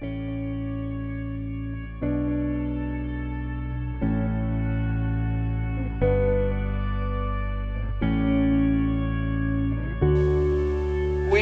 [0.00, 0.08] We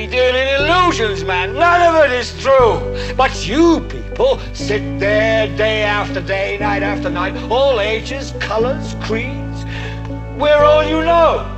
[0.08, 1.54] deal in illusions, man.
[1.54, 3.14] None of it is true.
[3.16, 9.64] But you people sit there day after day, night after night, all ages, colors, creeds.
[10.36, 11.57] We're all you know.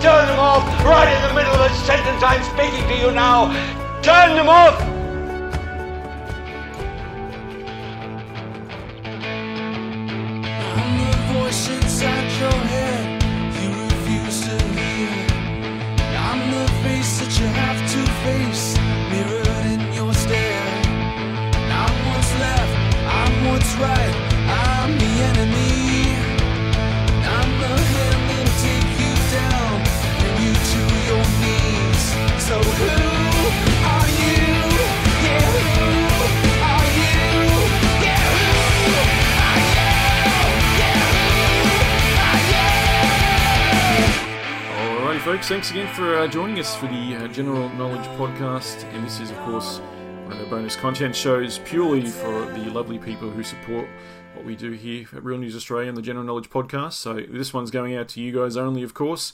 [0.00, 3.50] Turn them off right in the middle of a sentence I'm speaking to you now.
[4.00, 4.97] Turn them off.
[45.58, 48.84] Thanks again for uh, joining us for the uh, General Knowledge Podcast.
[48.94, 49.78] And this is, of course,
[50.26, 53.88] one of bonus content shows purely for the lovely people who support
[54.34, 56.92] what we do here at Real News Australia and the General Knowledge Podcast.
[56.92, 59.32] So this one's going out to you guys only, of course.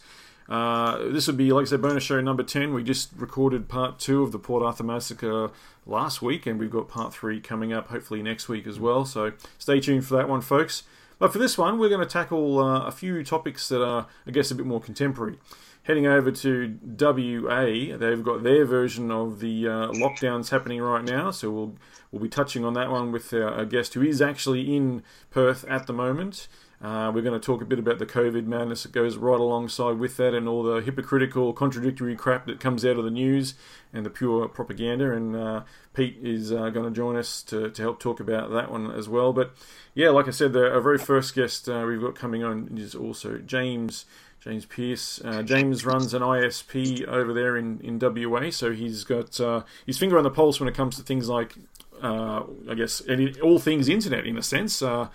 [0.49, 2.73] Uh, this would be, like I said, bonus show number 10.
[2.73, 5.51] We just recorded part two of the Port Arthur Massacre
[5.85, 9.05] last week, and we've got part three coming up hopefully next week as well.
[9.05, 10.85] So stay tuned for that one, folks.
[11.19, 14.31] But for this one, we're going to tackle uh, a few topics that are, I
[14.31, 15.39] guess, a bit more contemporary.
[15.85, 21.31] Heading over to WA, they've got their version of the uh, lockdowns happening right now,
[21.31, 21.77] so we'll
[22.11, 25.63] we'll be touching on that one with uh, a guest who is actually in Perth
[25.69, 26.49] at the moment.
[26.81, 29.99] Uh, we're going to talk a bit about the COVID madness that goes right alongside
[29.99, 33.55] with that, and all the hypocritical, contradictory crap that comes out of the news
[33.93, 35.13] and the pure propaganda.
[35.13, 38.71] And uh, Pete is uh, going to join us to, to help talk about that
[38.71, 39.35] one as well.
[39.35, 39.55] But
[39.95, 42.95] yeah, like I said, the, our very first guest uh, we've got coming on is
[42.95, 44.07] also James
[44.45, 45.23] James Pierce.
[45.25, 49.97] Uh, James runs an ISP over there in, in WA, so he's got uh, his
[49.97, 51.55] finger on the pulse when it comes to things like,
[52.03, 54.83] uh, I guess, any, all things internet in a sense.
[54.83, 55.09] Uh,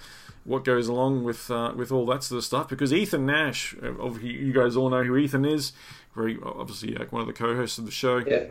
[0.45, 2.69] what goes along with uh, with all that sort of stuff?
[2.69, 5.73] Because Ethan Nash, uh, you guys all know who Ethan is.
[6.15, 8.17] Very obviously like one of the co-hosts of the show.
[8.17, 8.45] Yeah.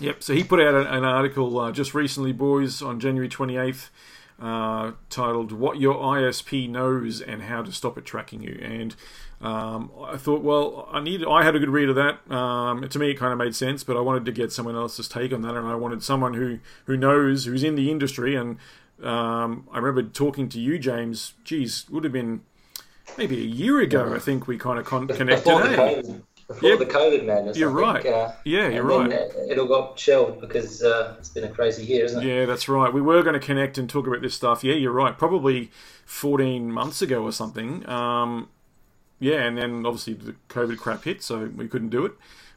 [0.00, 0.22] Yep.
[0.22, 3.90] So he put out an, an article uh, just recently, boys, on January 28th,
[4.40, 8.94] uh, titled "What Your ISP Knows and How to Stop It Tracking You." And
[9.40, 11.24] um, I thought, well, I need.
[11.24, 12.30] I had a good read of that.
[12.30, 15.08] Um, to me, it kind of made sense, but I wanted to get someone else's
[15.08, 18.34] take on that, and I wanted someone who who knows, who's in the industry.
[18.34, 18.58] And
[19.02, 21.34] um, I remember talking to you, James.
[21.44, 22.42] Geez, would have been
[23.18, 24.14] maybe a year ago.
[24.14, 25.44] I think we kind of con- connected.
[25.44, 25.76] Before the?
[25.76, 26.76] COVID, before Yeah.
[26.76, 27.56] the COVID madness.
[27.56, 28.14] You're I think, right.
[28.14, 29.10] Uh, Yeah, you're right.
[29.10, 32.26] It, it all got shelved because uh, it's been a crazy year, isn't it?
[32.26, 32.92] Yeah, that's right.
[32.92, 34.62] We were going to connect and talk about this stuff.
[34.62, 35.16] Yeah, you're right.
[35.18, 35.70] Probably
[36.04, 37.88] 14 months ago or something.
[37.88, 38.48] Um,
[39.18, 42.12] yeah, and then obviously the COVID crap hit, so we couldn't do it.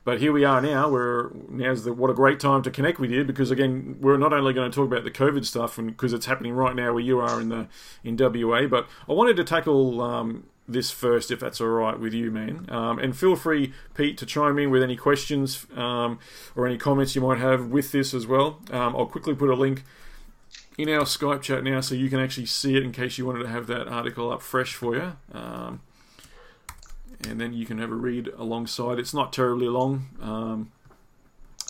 [0.05, 0.89] But here we are now.
[0.89, 4.33] We're now's the what a great time to connect with you because again we're not
[4.33, 7.03] only going to talk about the COVID stuff and because it's happening right now where
[7.03, 7.67] you are in the
[8.03, 12.13] in WA, but I wanted to tackle um, this first if that's all right with
[12.13, 12.65] you, man.
[12.69, 16.19] Um, and feel free, Pete, to chime in with any questions um,
[16.55, 18.59] or any comments you might have with this as well.
[18.71, 19.83] Um, I'll quickly put a link
[20.77, 23.43] in our Skype chat now so you can actually see it in case you wanted
[23.43, 25.13] to have that article up fresh for you.
[25.33, 25.81] Um,
[27.27, 28.99] and then you can have a read alongside.
[28.99, 30.07] It's not terribly long.
[30.21, 30.71] Um,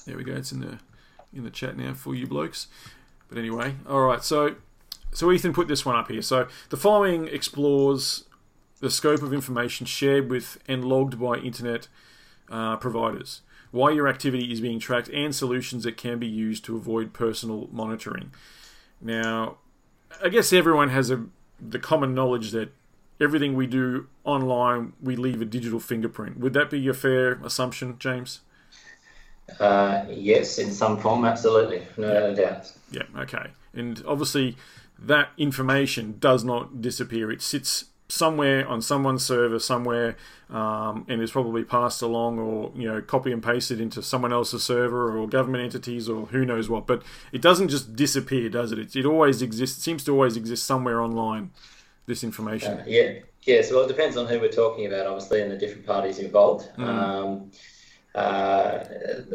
[0.05, 0.33] there we go.
[0.33, 0.79] It's in the
[1.33, 2.67] in the chat now for you blokes.
[3.29, 4.23] But anyway, all right.
[4.23, 4.55] So
[5.11, 6.21] so Ethan put this one up here.
[6.21, 8.25] So the following explores
[8.79, 11.87] the scope of information shared with and logged by internet
[12.49, 13.41] uh, providers,
[13.71, 17.67] why your activity is being tracked, and solutions that can be used to avoid personal
[17.71, 18.31] monitoring.
[19.01, 19.57] Now,
[20.23, 21.25] I guess everyone has a
[21.61, 22.71] the common knowledge that
[23.19, 26.39] everything we do online, we leave a digital fingerprint.
[26.39, 28.39] Would that be a fair assumption, James?
[29.59, 32.71] Uh, yes, in some form, absolutely, no doubt.
[32.91, 33.47] Yeah, okay.
[33.73, 34.55] And obviously,
[34.97, 37.31] that information does not disappear.
[37.31, 40.17] It sits somewhere on someone's server somewhere,
[40.49, 44.63] um, and is probably passed along or you know copy and pasted into someone else's
[44.63, 46.85] server or government entities or who knows what.
[46.85, 48.79] But it doesn't just disappear, does it?
[48.79, 49.81] It, it always exists.
[49.81, 51.51] Seems to always exist somewhere online.
[52.05, 52.79] This information.
[52.79, 53.61] Uh, yeah, yeah.
[53.61, 56.67] So well, it depends on who we're talking about, obviously, and the different parties involved.
[56.75, 56.83] Mm.
[56.83, 57.51] Um,
[58.15, 58.83] uh,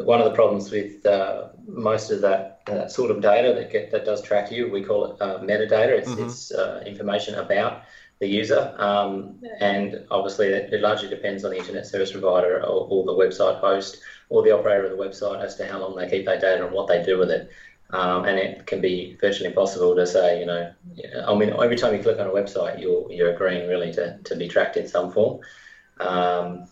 [0.03, 3.91] one of the problems with uh, most of that uh, sort of data that get,
[3.91, 5.97] that does track you, we call it uh, metadata.
[5.97, 6.25] It's, mm-hmm.
[6.25, 7.83] it's uh, information about
[8.19, 12.87] the user, um, and obviously it, it, largely depends on the internet service provider or,
[12.89, 13.97] or, the website host
[14.29, 16.73] or the operator of the website as to how long they keep that data and
[16.73, 17.49] what they do with it.
[17.89, 20.71] Um, and it can be virtually impossible to say, you know,
[21.27, 24.35] I mean, every time you click on a website, you're you're agreeing really to, to
[24.35, 25.41] be tracked in some form.
[25.99, 26.67] Um,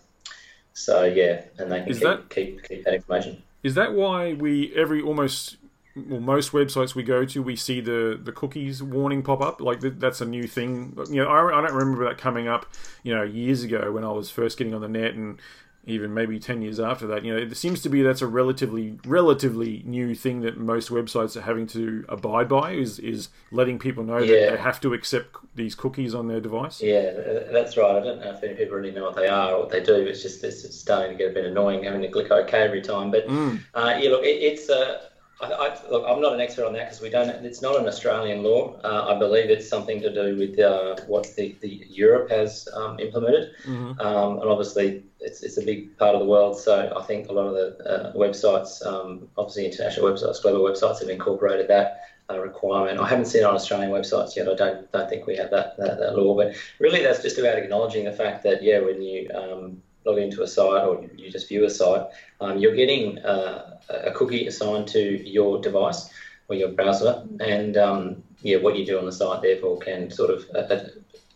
[0.72, 3.42] so yeah, and they can keep, that, keep keep that information.
[3.62, 5.56] Is that why we every almost
[5.96, 9.60] well, most websites we go to, we see the, the cookies warning pop up.
[9.60, 10.96] Like that's a new thing.
[11.08, 12.66] You know, I, I don't remember that coming up,
[13.02, 15.38] you know, years ago when I was first getting on the net, and
[15.86, 17.24] even maybe 10 years after that.
[17.24, 21.36] You know, it seems to be that's a relatively relatively new thing that most websites
[21.36, 24.46] are having to abide by is is letting people know yeah.
[24.46, 26.82] that they have to accept these cookies on their device.
[26.82, 27.12] Yeah,
[27.52, 27.96] that's right.
[27.96, 29.94] I don't know if any people really know what they are or what they do.
[29.94, 33.10] It's just it's starting to get a bit annoying having to click OK every time.
[33.10, 33.60] But mm.
[33.74, 35.02] uh, yeah, look, it, it's uh,
[35.44, 37.28] I, I, look, I'm not an expert on that because we don't.
[37.28, 38.76] It's not an Australian law.
[38.82, 42.98] Uh, I believe it's something to do with uh, what the, the Europe has um,
[43.00, 44.00] implemented, mm-hmm.
[44.00, 46.58] um, and obviously it's, it's a big part of the world.
[46.58, 51.00] So I think a lot of the uh, websites, um, obviously international websites, global websites,
[51.00, 52.00] have incorporated that
[52.30, 53.00] uh, requirement.
[53.00, 54.48] I haven't seen it on Australian websites yet.
[54.48, 57.58] I don't don't think we have that, that, that law, but really that's just about
[57.58, 61.48] acknowledging the fact that yeah, when you um, log into a site or you just
[61.48, 62.06] view a site,
[62.40, 66.10] um, you're getting uh, a cookie assigned to your device
[66.48, 70.30] or your browser, and um, yeah, what you do on the site therefore can sort
[70.30, 70.86] of uh, uh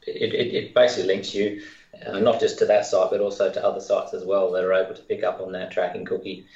[0.06, 1.60] it, it, it, basically links you
[2.06, 4.72] uh, not just to that site but also to other sites as well that are
[4.72, 6.46] able to pick up on that tracking cookie.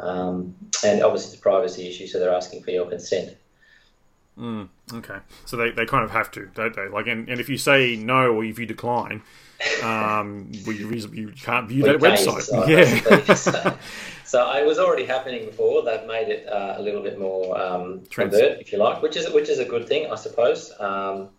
[0.00, 0.54] Um,
[0.84, 3.36] and obviously it's a privacy issue, so they're asking for your consent.
[4.38, 6.88] Mm, okay, so they, they kind of have to, don't they?
[6.88, 9.22] Like, and, and if you say no or if you decline,
[9.82, 12.68] um, well, you, you can't view that website.
[12.68, 13.34] yeah.
[13.34, 13.76] so,
[14.24, 15.82] so, it was already happening before.
[15.82, 19.28] They've made it uh, a little bit more um, overt, if you like, which is
[19.32, 20.72] which is a good thing, I suppose.
[20.78, 21.30] Um,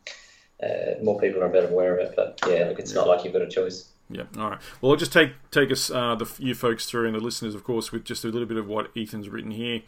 [0.62, 3.00] uh, more people are better aware of it, but yeah, look, it's yeah.
[3.00, 3.90] not like you've got a choice.
[4.10, 4.24] Yeah.
[4.38, 4.60] All right.
[4.82, 7.64] Well, I'll just take take us uh, the you folks through and the listeners, of
[7.64, 9.82] course, with just a little bit of what Ethan's written here.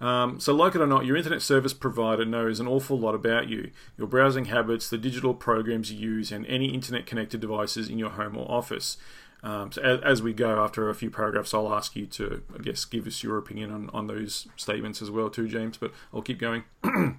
[0.00, 3.48] Um, so, like it or not, your internet service provider knows an awful lot about
[3.48, 7.98] you, your browsing habits, the digital programs you use, and any internet connected devices in
[7.98, 8.96] your home or office.
[9.42, 12.62] Um, so as, as, we go, after a few paragraphs, I'll ask you to, I
[12.62, 15.76] guess, give us your opinion on, on those statements as well, too, James.
[15.76, 16.64] But I'll keep going.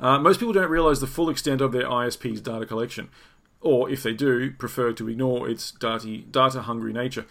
[0.00, 3.08] uh, most people don't realize the full extent of their ISP's data collection,
[3.62, 7.24] or if they do, prefer to ignore its data hungry nature.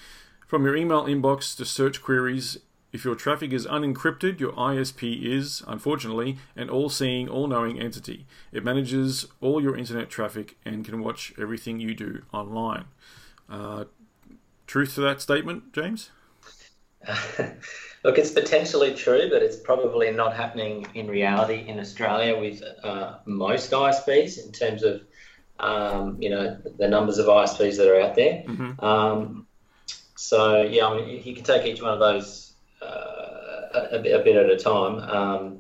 [0.48, 2.58] From your email inbox to search queries
[2.92, 8.26] if your traffic is unencrypted, your ISP is, unfortunately, an all seeing, all knowing entity.
[8.52, 12.86] It manages all your internet traffic and can watch everything you do online.
[13.48, 13.86] Uh,
[14.66, 16.10] truth to that statement, James?
[18.04, 23.18] Look, it's potentially true, but it's probably not happening in reality in Australia with uh,
[23.26, 25.02] most ISPs in terms of
[25.60, 28.44] um, you know the numbers of ISPs that are out there.
[28.48, 28.84] Mm-hmm.
[28.84, 29.48] Um,
[30.16, 32.49] so yeah, I mean, you can take each one of those
[32.82, 35.00] uh, a, bit, a, bit, at a time.
[35.00, 35.60] Um,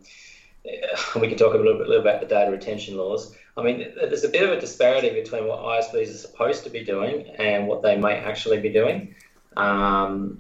[1.19, 3.35] we can talk a little bit, little about the data retention laws.
[3.57, 6.83] I mean, there's a bit of a disparity between what ISPs are supposed to be
[6.83, 9.16] doing and what they may actually be doing.
[9.57, 10.38] Um,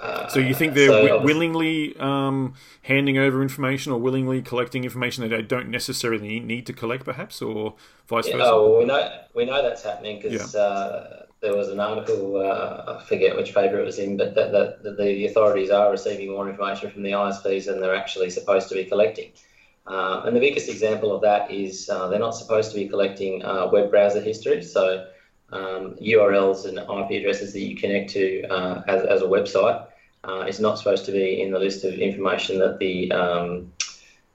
[0.00, 4.84] uh, so you think they're so w- willingly um, handing over information or willingly collecting
[4.84, 7.74] information that they don't necessarily need to collect, perhaps, or
[8.08, 8.50] vice yeah, versa?
[8.50, 10.60] Oh, we know we know that's happening because yeah.
[10.60, 14.52] uh, there was an article, uh, I forget which paper it was in, but that,
[14.52, 18.68] that, that, the authorities are receiving more information from the ISPs than they're actually supposed
[18.68, 19.32] to be collecting.
[19.86, 23.42] Uh, and the biggest example of that is uh, they're not supposed to be collecting
[23.44, 25.06] uh, web browser history, so
[25.52, 29.86] um, URLs and IP addresses that you connect to uh, as, as a website
[30.24, 33.72] uh, is not supposed to be in the list of information that the um,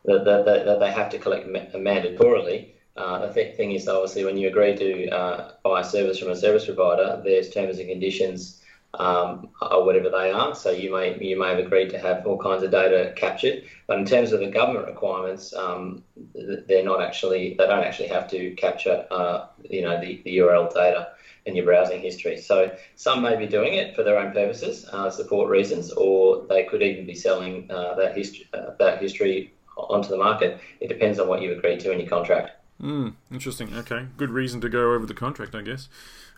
[0.06, 2.70] that, that, that, they have to collect mandatorily.
[2.96, 6.30] Uh, the th- thing is, obviously, when you agree to uh, buy a service from
[6.30, 8.62] a service provider, there's terms and conditions
[9.00, 10.56] um, or whatever they are.
[10.56, 14.00] So you may you may have agreed to have all kinds of data captured, but
[14.00, 18.52] in terms of the government requirements, um, they're not actually they don't actually have to
[18.52, 21.10] capture uh, you know the, the URL data
[21.46, 22.38] in your browsing history.
[22.38, 26.64] So some may be doing it for their own purposes, uh, support reasons, or they
[26.64, 30.60] could even be selling uh, that history uh, that history onto the market.
[30.80, 32.52] It depends on what you agreed to in your contract.
[32.82, 33.74] Mm, interesting.
[33.74, 35.88] Okay, good reason to go over the contract, I guess.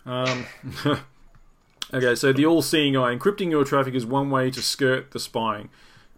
[0.06, 0.46] Um,
[1.92, 5.68] okay, so the all-seeing eye encrypting your traffic is one way to skirt the spying,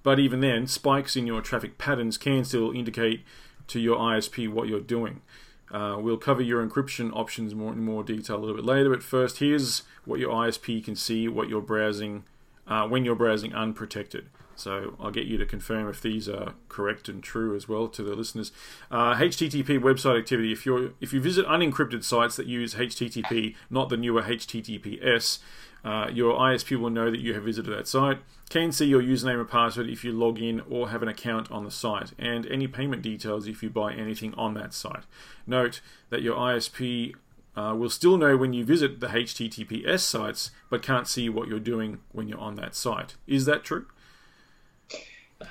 [0.03, 3.25] but even then, spikes in your traffic patterns can still indicate
[3.69, 5.23] to your ISP what you're doing.
[5.71, 9.03] Uh, we'll cover your encryption options more in more detail a little bit later, but
[9.03, 12.25] first, here's what your ISP can see what you're browsing
[12.67, 14.27] uh, when you're browsing unprotected.
[14.61, 18.03] So I'll get you to confirm if these are correct and true as well to
[18.03, 18.53] the listeners.
[18.91, 20.53] Uh, HTTP website activity.
[20.53, 25.39] If you if you visit unencrypted sites that use HTTP, not the newer HTTPS,
[25.85, 28.19] uh, your ISP will know that you have visited that site.
[28.51, 31.65] Can see your username and password if you log in or have an account on
[31.65, 35.05] the site, and any payment details if you buy anything on that site.
[35.47, 37.15] Note that your ISP
[37.57, 41.59] uh, will still know when you visit the HTTPS sites, but can't see what you're
[41.59, 43.15] doing when you're on that site.
[43.27, 43.87] Is that true?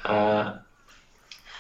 [0.06, 0.58] Uh,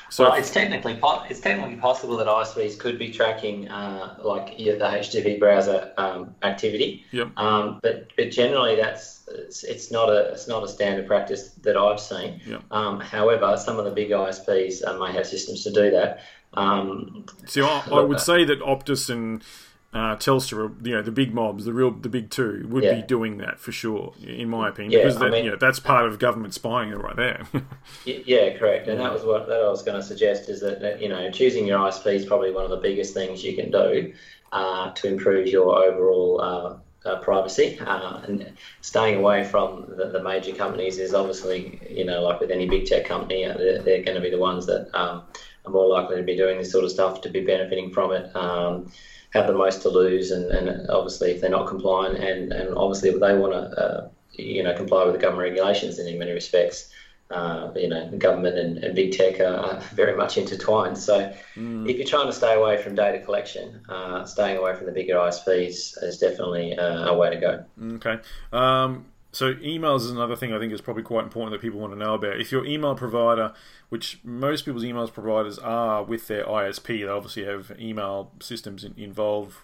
[0.09, 4.55] so well, it's technically po- it's technically possible that ISPs could be tracking uh, like
[4.57, 7.05] yeah, the HTTP browser um, activity.
[7.11, 7.37] Yep.
[7.37, 11.77] Um, but but generally that's it's, it's, not a it's not a standard practice that
[11.77, 12.41] I've seen.
[12.45, 12.63] Yep.
[12.71, 16.21] Um, however, some of the big ISPs uh, may have systems to do that.
[16.55, 19.43] Um, See, I, I would say that Optus and
[19.91, 22.95] uh, Telstra, you know, the big mobs, the real, the big two, would yeah.
[22.95, 25.79] be doing that for sure, in my opinion, yeah, because that, mean, you know, that's
[25.79, 27.43] part of government spying right there.
[28.05, 31.01] yeah, correct, and that was what that I was going to suggest is that, that,
[31.01, 34.13] you know choosing your ISP is probably one of the biggest things you can do
[34.51, 36.41] uh, to improve your overall.
[36.41, 42.03] Uh, uh, privacy uh, and staying away from the, the, major companies is obviously, you
[42.03, 44.65] know, like with any big tech company, uh, they're, they're, going to be the ones
[44.65, 45.23] that um,
[45.65, 48.35] are more likely to be doing this sort of stuff to be benefiting from it.
[48.35, 48.91] Um,
[49.31, 53.11] have the most to lose, and, and obviously if they're not compliant, and, and obviously
[53.11, 56.91] they want to uh, you know comply with the government regulations in many respects.
[57.31, 60.97] Uh, you know, government and, and, big tech are very much intertwined.
[60.97, 61.87] So, mm.
[61.87, 65.13] if you're trying to stay away from data collection, uh, staying away from the bigger
[65.13, 67.65] ISPs is definitely uh, a way to go.
[67.97, 68.17] Okay.
[68.51, 71.93] Um, so emails is another thing I think is probably quite important that people want
[71.93, 72.39] to know about.
[72.39, 73.53] If your email provider,
[73.89, 79.55] which most people's emails providers are with their ISP, they obviously have email systems involved.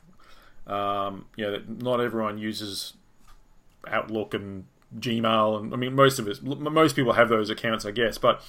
[0.67, 2.93] Um, you know, that not everyone uses
[3.87, 4.65] Outlook and
[4.97, 8.19] Gmail, and I mean most of us, most people have those accounts, I guess.
[8.19, 8.41] But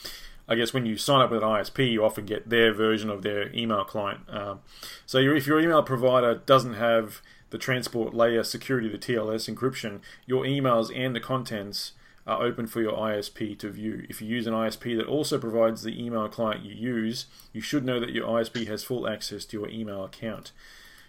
[0.48, 3.22] I guess when you sign up with an ISP, you often get their version of
[3.22, 4.20] their email client.
[4.28, 4.60] Um,
[5.06, 7.22] so if your email provider doesn't have
[7.56, 11.92] the transport layer security, the TLS encryption, your emails and the contents
[12.26, 14.04] are open for your ISP to view.
[14.10, 17.82] If you use an ISP that also provides the email client you use, you should
[17.82, 20.52] know that your ISP has full access to your email account.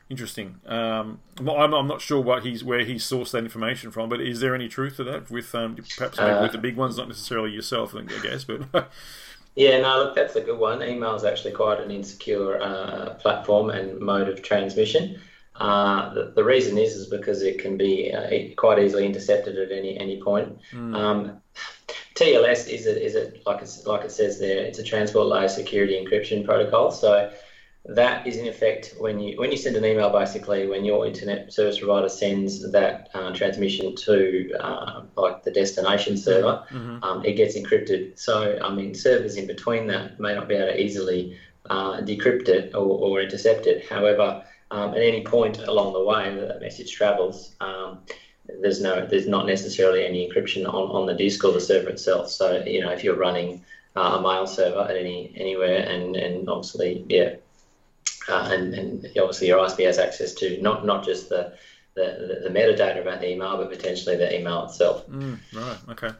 [0.10, 0.62] Interesting.
[0.66, 4.39] Um, I'm, I'm, not sure what he's where he sourced that information from, but is
[4.39, 5.30] there any truth to that?
[5.30, 8.62] With um, perhaps uh, with the big ones, not necessarily yourself, I guess, but.
[9.56, 10.82] yeah, no, look, that's a good one.
[10.82, 15.20] Email is actually quite an insecure uh, platform and mode of transmission.
[15.60, 19.72] Uh, the, the, reason is is because it can be uh, quite easily intercepted at
[19.72, 20.58] any any point.
[20.72, 20.96] Mm.
[20.96, 21.42] Um,
[22.14, 25.48] TLS is a, is a like it's, like it says there, it's a transport layer
[25.48, 26.92] security encryption protocol.
[26.92, 27.32] So
[27.86, 31.54] that is in effect when you when you send an email, basically when your internet
[31.54, 37.04] service provider sends that uh, transmission to uh, like the destination server, mm-hmm.
[37.04, 38.20] um, it gets encrypted.
[38.20, 41.38] So I mean, servers in between that may not be able to easily
[41.70, 43.88] uh, decrypt it or, or intercept it.
[43.88, 48.00] However, um, at any point along the way that that message travels, um,
[48.62, 52.30] there's no, there's not necessarily any encryption on, on the disk or the server itself.
[52.30, 53.64] So you know, if you're running
[53.96, 57.36] uh, a mail server at any anywhere, and and obviously, yeah,
[58.30, 61.54] uh, and and obviously your ISP has access to not not just the
[61.96, 65.08] the, the, metadata about the email, but potentially the email itself.
[65.10, 65.78] Mm, right.
[65.90, 66.12] Okay.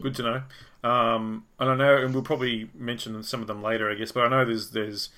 [0.00, 0.42] Good to know.
[0.82, 4.10] Um, and I know, and we'll probably mention some of them later, I guess.
[4.10, 5.10] But I know there's there's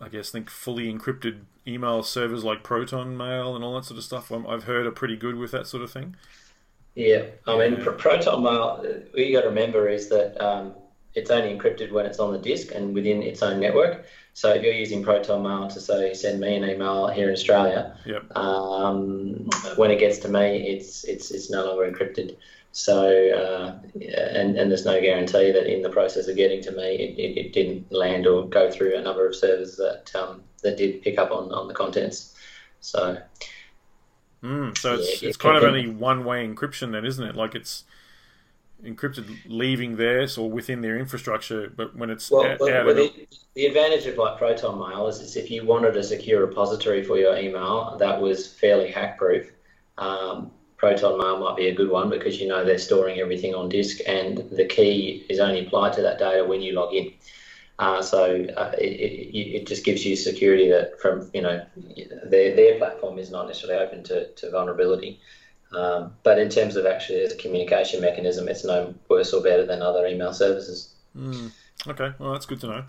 [0.00, 4.04] I guess think fully encrypted email servers like Proton Mail and all that sort of
[4.04, 4.32] stuff.
[4.32, 6.16] I've heard are pretty good with that sort of thing.
[6.94, 7.92] Yeah, I mean yeah.
[7.96, 8.84] Proton Mail.
[9.12, 10.74] What you got to remember is that um,
[11.14, 14.06] it's only encrypted when it's on the disk and within its own network.
[14.34, 17.96] So if you're using Proton Mail to say send me an email here in Australia,
[18.06, 18.24] yep.
[18.36, 22.36] um, when it gets to me, it's it's it's no longer encrypted.
[22.78, 26.94] So, uh, and, and there's no guarantee that in the process of getting to me,
[26.94, 30.76] it, it, it didn't land or go through a number of servers that um, that
[30.76, 32.36] did pick up on, on the contents.
[32.78, 33.18] So,
[34.44, 37.34] mm, so it's, yeah, it's kind of only one way encryption, then, isn't it?
[37.34, 37.82] Like it's
[38.84, 42.94] encrypted leaving theirs or within their infrastructure, but when it's well, out, well, out well
[42.94, 47.02] the, the, advantage of like Proton Mail is, is if you wanted a secure repository
[47.02, 49.50] for your email that was fairly hack proof.
[49.96, 53.68] Um, Proton Mail might be a good one because you know they're storing everything on
[53.68, 57.12] disk and the key is only applied to that data when you log in.
[57.78, 61.64] Uh, so uh, it, it, it, just gives you security that from you know
[62.24, 65.20] their, their platform is not necessarily open to, to vulnerability.
[65.72, 69.66] Um, but in terms of actually as a communication mechanism, it's no worse or better
[69.66, 70.94] than other email services.
[71.16, 71.52] Mm.
[71.86, 72.84] Okay, well that's good to know.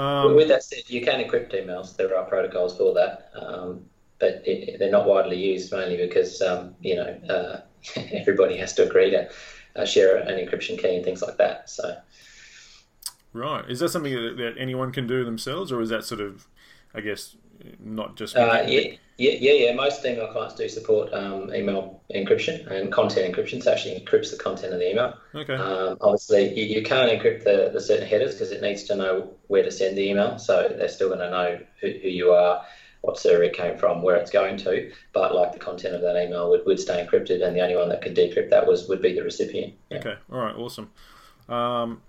[0.00, 1.96] Um, With that said, you can encrypt emails.
[1.96, 3.84] There are protocols for that, um,
[4.24, 7.60] but it, they're not widely used mainly because um, you know uh,
[8.12, 9.28] everybody has to agree to
[9.76, 11.68] uh, share an encryption key and things like that.
[11.68, 11.96] So.
[13.34, 13.68] Right.
[13.68, 16.46] Is that something that, that anyone can do themselves, or is that sort of,
[16.94, 17.36] I guess,
[17.80, 18.36] not just?
[18.36, 19.74] Uh, yeah, yeah, yeah, yeah.
[19.74, 23.60] Most email clients do support um, email encryption and content encryption.
[23.60, 25.14] So actually encrypts the content of the email.
[25.34, 25.54] Okay.
[25.54, 29.34] Um, obviously, you, you can't encrypt the, the certain headers because it needs to know
[29.48, 30.38] where to send the email.
[30.38, 32.64] So they're still going to know who, who you are,
[33.04, 34.90] what server it came from, where it's going to.
[35.12, 37.88] But like the content of that email would, would stay encrypted, and the only one
[37.90, 39.74] that could decrypt that was would be the recipient.
[39.90, 39.98] Yeah.
[39.98, 40.14] Okay.
[40.32, 40.56] All right.
[40.56, 40.90] Awesome.
[41.48, 42.00] Um,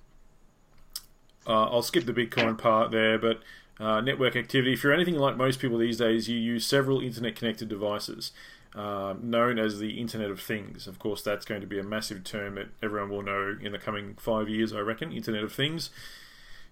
[1.47, 3.41] uh, I'll skip the Bitcoin part there, but
[3.79, 4.73] uh, network activity.
[4.73, 8.31] If you're anything like most people these days, you use several internet connected devices,
[8.73, 10.87] uh, known as the Internet of Things.
[10.87, 13.77] Of course, that's going to be a massive term that everyone will know in the
[13.77, 15.11] coming five years, I reckon.
[15.11, 15.89] Internet of Things.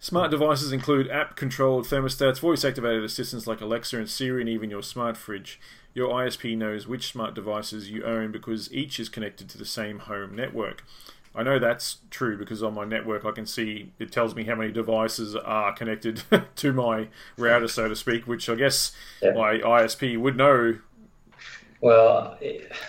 [0.03, 4.69] Smart devices include app controlled thermostats, voice activated assistants like Alexa and Siri, and even
[4.69, 5.62] your smart fridge.
[5.93, 10.00] Your ISP knows which smart devices you own because each is connected to the same
[10.00, 10.83] home network.
[11.33, 14.55] I know that's true because on my network I can see it tells me how
[14.55, 16.22] many devices are connected
[16.57, 17.07] to my
[17.38, 18.91] router, so to speak, which I guess
[19.22, 19.31] yeah.
[19.31, 20.79] my ISP would know.
[21.84, 22.38] Well,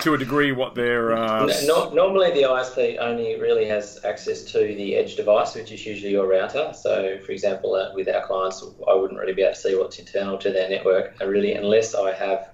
[0.02, 1.12] to a degree, what they're.
[1.16, 5.84] Uh, no, normally, the ISP only really has access to the edge device, which is
[5.84, 6.72] usually your router.
[6.72, 9.98] So, for example, uh, with our clients, I wouldn't really be able to see what's
[9.98, 12.50] internal to their network, uh, really, unless I have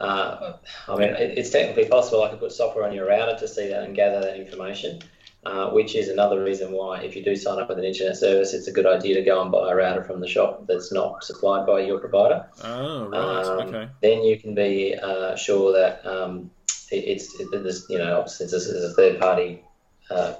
[0.00, 0.54] uh,
[0.88, 3.82] I mean, it's technically possible I could put software on your router to see that
[3.82, 5.00] and gather that information
[5.48, 8.52] uh, which is another reason why if you do sign up with an internet service,
[8.52, 11.24] it's a good idea to go and buy a router from the shop that's not
[11.24, 12.46] supplied by your provider.
[12.62, 13.46] Oh, right.
[13.46, 13.88] Um, okay.
[14.02, 16.50] Then you can be uh, sure that um,
[16.92, 19.64] it, it's, it, there's, you know, since this is a third party
[20.10, 20.34] uh,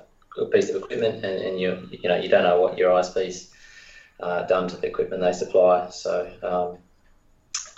[0.52, 3.50] piece of equipment and, and you, you know, you don't know what your ISP's
[4.20, 5.88] uh, done to the equipment they supply.
[5.88, 6.78] So um,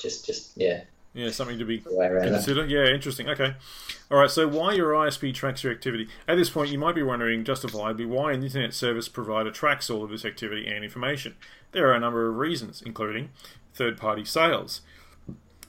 [0.00, 2.70] just, just, yeah, yeah, something to be considered.
[2.70, 3.28] Yeah, interesting.
[3.28, 3.54] Okay.
[4.10, 6.08] All right, so why your ISP tracks your activity?
[6.28, 10.04] At this point, you might be wondering, justifiably, why an internet service provider tracks all
[10.04, 11.34] of this activity and information.
[11.72, 13.30] There are a number of reasons, including
[13.74, 14.82] third party sales.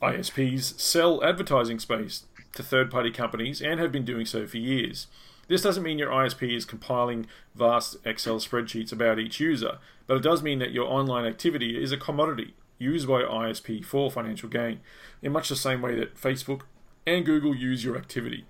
[0.01, 5.07] ISPs sell advertising space to third party companies and have been doing so for years.
[5.47, 10.23] This doesn't mean your ISP is compiling vast Excel spreadsheets about each user, but it
[10.23, 14.81] does mean that your online activity is a commodity used by ISP for financial gain,
[15.21, 16.61] in much the same way that Facebook
[17.05, 18.45] and Google use your activity.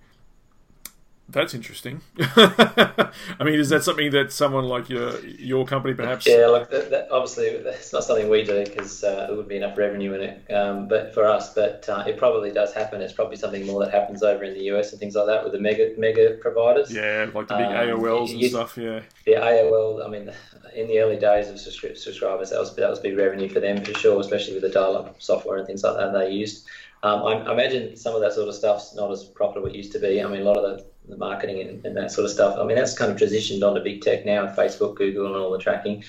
[1.32, 2.02] That's interesting.
[2.20, 6.28] I mean, is that something that someone like your your company perhaps?
[6.28, 9.58] Yeah, like that, that, obviously it's not something we do because uh, there would be
[9.58, 10.52] enough revenue in it.
[10.54, 13.02] Um, but for us, but uh, it probably does happen.
[13.02, 15.54] It's probably something more that happens over in the US and things like that with
[15.54, 16.94] the mega mega providers.
[16.94, 18.78] Yeah, like the big um, AOLs and you, stuff.
[18.78, 19.02] Yeah.
[19.26, 20.06] The AOL.
[20.06, 20.32] I mean,
[20.76, 23.94] in the early days of subscribers, that was that was big revenue for them for
[23.94, 26.68] sure, especially with the dial-up software and things like that they used.
[27.04, 29.78] Um, I, I, imagine some of that sort of stuff's not as profitable as it
[29.78, 30.22] used to be.
[30.22, 32.58] I mean, a lot of the, the marketing and, and, that sort of stuff.
[32.58, 35.60] I mean, that's kind of transitioned onto big tech now, Facebook, Google, and all the
[35.60, 36.04] tracking.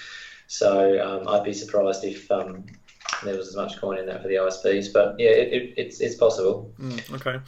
[0.47, 2.65] So um, I'd be surprised if um,
[3.25, 4.93] there was as much coin in that for the ISPs.
[4.93, 6.73] But yeah, it, it, it's it's possible.
[6.81, 7.41] Mm, okay.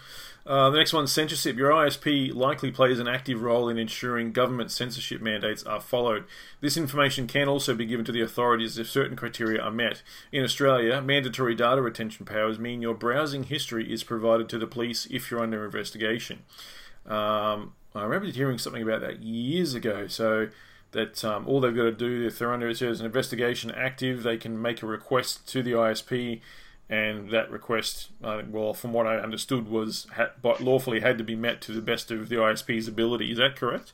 [0.47, 1.57] Uh, the next one, censorship.
[1.57, 6.25] Your ISP likely plays an active role in ensuring government censorship mandates are followed.
[6.61, 10.03] This information can also be given to the authorities if certain criteria are met.
[10.33, 15.07] In Australia, mandatory data retention powers mean your browsing history is provided to the police
[15.11, 16.41] if you're under investigation.
[17.07, 20.07] Um, I remember hearing something about that years ago.
[20.07, 20.49] So
[20.95, 24.23] that um, all they've got to do if they're under it says an investigation active,
[24.23, 26.41] they can make a request to the ISP
[26.89, 31.35] and that request, uh, well, from what I understood, was ha- lawfully had to be
[31.35, 33.33] met to the best of the ISP's ability.
[33.33, 33.93] Is that correct?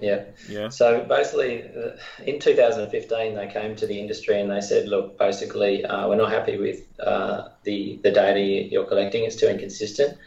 [0.00, 0.24] Yeah.
[0.48, 0.68] Yeah.
[0.68, 5.84] So basically, uh, in 2015, they came to the industry and they said, "Look, basically,
[5.84, 9.24] uh, we're not happy with uh, the the data you're collecting.
[9.24, 10.18] It's too inconsistent."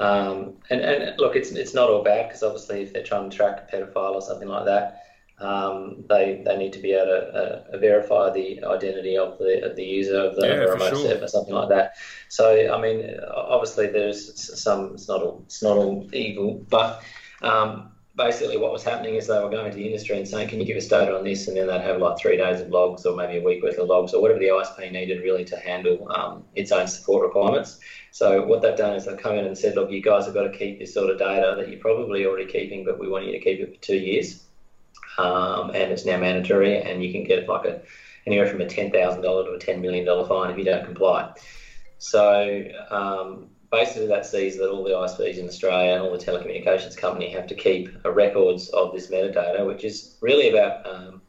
[0.00, 3.36] Um, and, and look, it's it's not all bad because obviously, if they're trying to
[3.36, 5.04] track a pedophile or something like that,
[5.38, 9.76] um, they they need to be able to uh, verify the identity of the of
[9.76, 11.08] the user of the, yeah, remote sure.
[11.08, 11.96] server, something like that.
[12.28, 14.94] So I mean, obviously there's some.
[14.94, 15.42] It's not all.
[15.44, 17.02] It's not all evil, but
[17.42, 17.92] um,
[18.24, 20.66] basically what was happening is they were going to the industry and saying, "Can you
[20.66, 23.16] give us data on this?" And then they'd have like three days of logs or
[23.16, 26.44] maybe a week worth of logs or whatever the ISP needed really to handle um,
[26.54, 27.78] its own support requirements.
[28.10, 30.44] So what they've done is they've come in and said, "Look, you guys have got
[30.44, 33.32] to keep this sort of data that you're probably already keeping, but we want you
[33.32, 34.44] to keep it for two years."
[35.18, 37.82] um, and it's now mandatory, and you can get like a
[38.26, 40.84] anywhere from a ten thousand dollar to a ten million dollar fine if you don't
[40.84, 41.32] comply.
[41.98, 46.96] So um, basically, that sees that all the ISPs in Australia and all the telecommunications
[46.96, 51.22] company have to keep records of this metadata, which is really about um,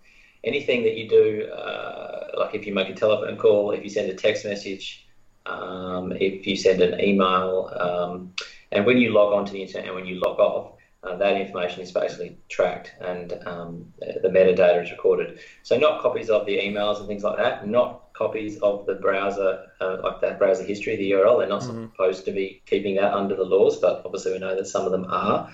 [0.43, 4.09] anything that you do, uh, like if you make a telephone call, if you send
[4.09, 5.05] a text message,
[5.45, 8.33] um, if you send an email, um,
[8.71, 10.73] and when you log on to the internet and when you log off,
[11.03, 15.39] uh, that information is basically tracked and um, the metadata is recorded.
[15.63, 19.67] So not copies of the emails and things like that, not copies of the browser,
[19.79, 21.39] uh, like that browser history, the URL.
[21.39, 21.87] They're not mm-hmm.
[21.91, 24.91] supposed to be keeping that under the laws, but obviously we know that some of
[24.91, 25.51] them are.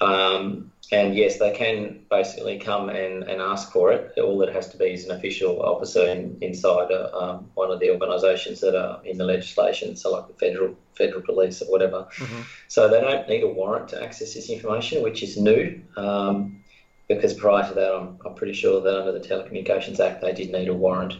[0.00, 4.18] Um, and yes, they can basically come and, and ask for it.
[4.18, 7.80] All it has to be is an official officer in, inside a, um, one of
[7.80, 12.08] the organisations that are in the legislation, so like the federal federal police or whatever.
[12.16, 12.42] Mm-hmm.
[12.68, 15.80] So they don't need a warrant to access this information, which is new.
[15.96, 16.60] Um,
[17.08, 20.52] because prior to that, I'm, I'm pretty sure that under the Telecommunications Act, they did
[20.52, 21.14] need a warrant.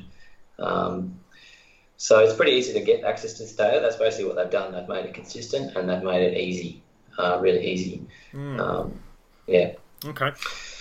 [0.61, 1.19] Um,
[1.97, 3.81] so it's pretty easy to get access to this data.
[3.81, 4.73] That's basically what they've done.
[4.73, 6.83] They've made it consistent and they've made it easy,
[7.19, 8.07] uh, really easy.
[8.33, 8.93] Mm.
[9.47, 9.73] Yeah.
[10.07, 10.31] Okay.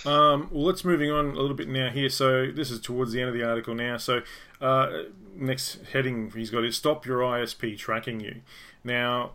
[0.06, 2.08] Um, well, let's moving on a little bit now here.
[2.08, 3.98] So this is towards the end of the article now.
[3.98, 4.22] So
[4.60, 5.02] uh,
[5.34, 8.40] next heading he's got is stop your ISP tracking you.
[8.82, 9.32] Now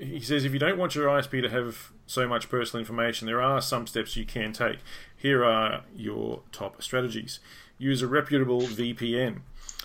[0.00, 3.42] he says if you don't want your ISP to have so much personal information, there
[3.42, 4.78] are some steps you can take.
[5.16, 7.40] Here are your top strategies.
[7.84, 9.40] Use a reputable VPN.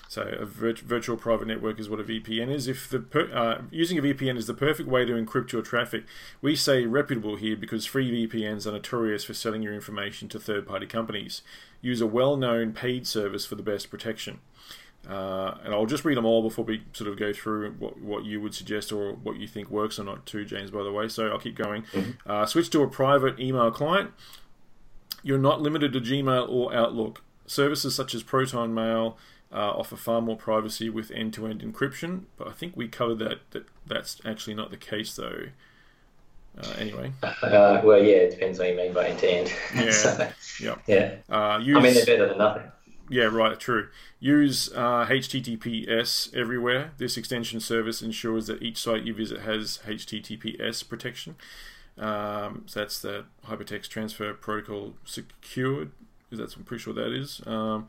[0.07, 2.65] So a virt- virtual private network is what a VPN is.
[2.65, 6.05] If the per- uh, using a VPN is the perfect way to encrypt your traffic,
[6.41, 10.85] we say reputable here because free VPNs are notorious for selling your information to third-party
[10.85, 11.41] companies.
[11.81, 14.39] Use a well-known paid service for the best protection.
[15.05, 18.23] Uh, and I'll just read them all before we sort of go through what, what
[18.23, 21.09] you would suggest or what you think works or not, too, James, by the way.
[21.09, 21.83] So I'll keep going.
[21.91, 22.31] Mm-hmm.
[22.31, 24.11] Uh, switch to a private email client.
[25.21, 27.23] You're not limited to Gmail or Outlook.
[27.49, 29.17] Services such as Proton Mail,
[29.51, 32.25] uh, offer far more privacy with end-to-end encryption.
[32.37, 33.39] But I think we covered that.
[33.51, 35.45] that that's actually not the case, though.
[36.61, 37.11] Uh, anyway.
[37.23, 39.53] Uh, well, yeah, it depends what you mean by end-to-end.
[39.75, 39.91] Yeah.
[39.91, 40.29] so,
[40.61, 40.75] yeah.
[40.87, 41.15] Yeah.
[41.29, 42.71] Uh, use, I mean, they're better than nothing.
[43.09, 43.89] Yeah, right, true.
[44.19, 46.91] Use HTTPS uh, everywhere.
[46.97, 51.35] This extension service ensures that each site you visit has HTTPS protection.
[51.97, 55.91] Um, so that's the Hypertext Transfer Protocol secured.
[56.31, 57.41] That's I'm pretty sure that is.
[57.45, 57.87] Um,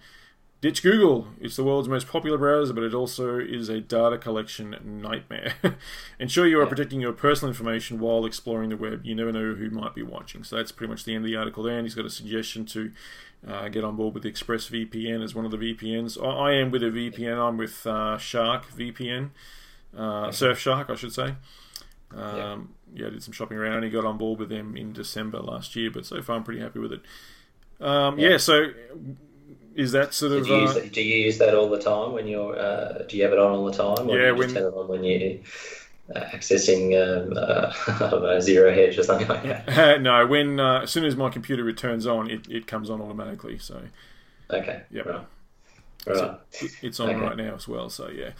[0.60, 1.28] Ditch Google.
[1.40, 5.54] It's the world's most popular browser, but it also is a data collection nightmare.
[6.18, 9.00] Ensure you are protecting your personal information while exploring the web.
[9.06, 10.44] You never know who might be watching.
[10.44, 11.78] So that's pretty much the end of the article there.
[11.78, 12.92] And he's got a suggestion to
[13.46, 16.22] uh, get on board with ExpressVPN as one of the VPNs.
[16.22, 17.38] I, I am with a VPN.
[17.38, 19.30] I'm with uh, Shark VPN,
[19.96, 21.36] uh, Surfshark, I should say.
[22.14, 23.02] Um, yeah.
[23.02, 23.72] yeah, I did some shopping around.
[23.72, 26.44] I only got on board with them in December last year, but so far I'm
[26.44, 27.00] pretty happy with it.
[27.80, 28.30] Um, yeah.
[28.30, 28.72] yeah, so
[29.74, 30.46] is that sort of?
[30.46, 32.58] Do you, use, uh, do you use that all the time when you're?
[32.58, 34.08] Uh, do you have it on all the time?
[34.08, 35.40] Or yeah, when turn it on when you
[36.14, 40.00] uh, accessing um, uh, know, zero hedge or something like that.
[40.02, 43.58] no, when uh, as soon as my computer returns on, it, it comes on automatically.
[43.58, 43.80] So.
[44.50, 44.82] Okay.
[44.90, 45.02] Yeah.
[45.02, 45.26] Right.
[46.04, 46.38] So
[46.82, 47.20] it's on okay.
[47.20, 47.90] right now as well.
[47.90, 48.30] So yeah.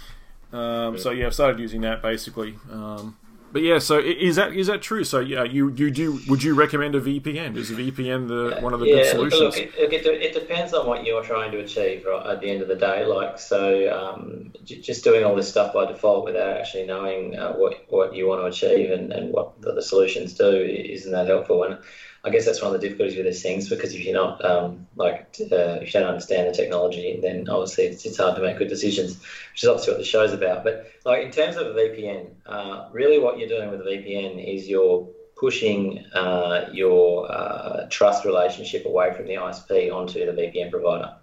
[0.53, 2.59] Um, so yeah, I've started using that basically.
[2.70, 3.16] Um,
[3.52, 5.02] but yeah, so is that is that true?
[5.02, 7.56] So yeah, you you do would you recommend a VPN?
[7.56, 9.56] Is a VPN the one of the yeah, good solutions?
[9.56, 12.62] Look, it, it, it, depends on what you're trying to achieve right, at the end
[12.62, 13.04] of the day.
[13.04, 17.52] Like so, um, j- just doing all this stuff by default without actually knowing uh,
[17.54, 21.26] what what you want to achieve and, and what the, the solutions do isn't that
[21.26, 21.64] helpful.
[21.64, 21.78] And
[22.22, 24.87] I guess that's one of the difficulties with these things because if you're not um,
[24.96, 28.59] like uh, if you don't understand the technology, then obviously it's, it's hard to make
[28.59, 30.62] good decisions, which is obviously what the show's about.
[30.62, 34.54] But like in terms of a VPN, uh, really what you're doing with a VPN
[34.54, 40.70] is you're pushing uh, your uh, trust relationship away from the ISP onto the VPN
[40.70, 41.14] provider.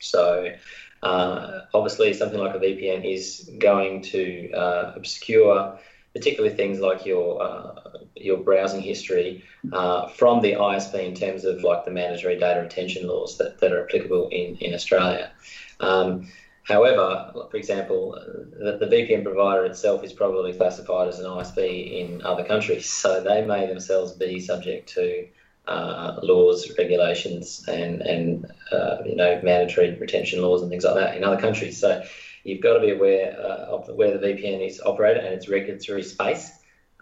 [0.00, 0.54] So
[1.02, 5.78] uh, obviously something like a VPN is going to uh, obscure
[6.14, 11.62] particularly things like your uh, your browsing history uh, from the ISP in terms of
[11.62, 15.32] like the mandatory data retention laws that, that are applicable in, in Australia.
[15.80, 16.28] Um,
[16.62, 18.12] however, for example,
[18.58, 23.22] the, the, VPN provider itself is probably classified as an ISP in other countries, so
[23.22, 25.26] they may themselves be subject to
[25.66, 31.16] uh, laws, regulations, and and uh, you know mandatory retention laws and things like that
[31.16, 31.80] in other countries.
[31.80, 32.02] So
[32.44, 36.02] you've got to be aware uh, of where the VPN is operated and its regulatory
[36.02, 36.50] space.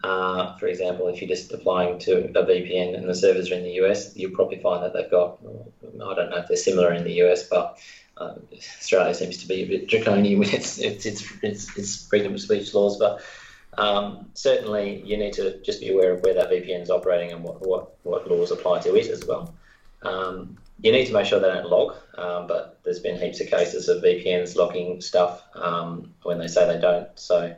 [0.03, 3.65] Uh, for example, if you're just applying to a VPN and the servers are in
[3.65, 7.05] the US, you'll probably find that they've got, I don't know if they're similar in
[7.05, 7.79] the US, but
[8.17, 12.35] uh, Australia seems to be a bit draconian with its, its, its, its, its freedom
[12.35, 12.99] of speech laws.
[12.99, 13.23] But
[13.77, 17.43] um, certainly you need to just be aware of where that VPN is operating and
[17.43, 19.55] what, what, what laws apply to it as well.
[20.03, 23.49] Um, you need to make sure they don't log, um, but there's been heaps of
[23.49, 27.09] cases of VPNs logging stuff um, when they say they don't.
[27.19, 27.55] So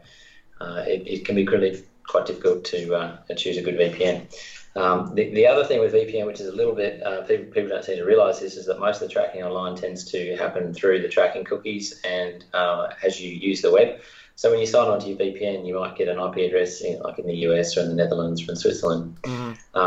[0.61, 4.27] uh, it, it, can be really quite difficult to uh, choose a good VPN.
[4.75, 7.69] Um, the, the other thing with VPN, which is a little bit, uh, people, people
[7.69, 10.75] don't seem to realize this, is that most of the tracking online tends to happen
[10.75, 14.01] through the tracking cookies and uh, as you use the web.
[14.35, 17.19] So when you sign onto your VPN, you might get an IP address in, like
[17.19, 19.17] in the US or in the Netherlands or in Switzerland.
[19.23, 19.79] Mm-hmm.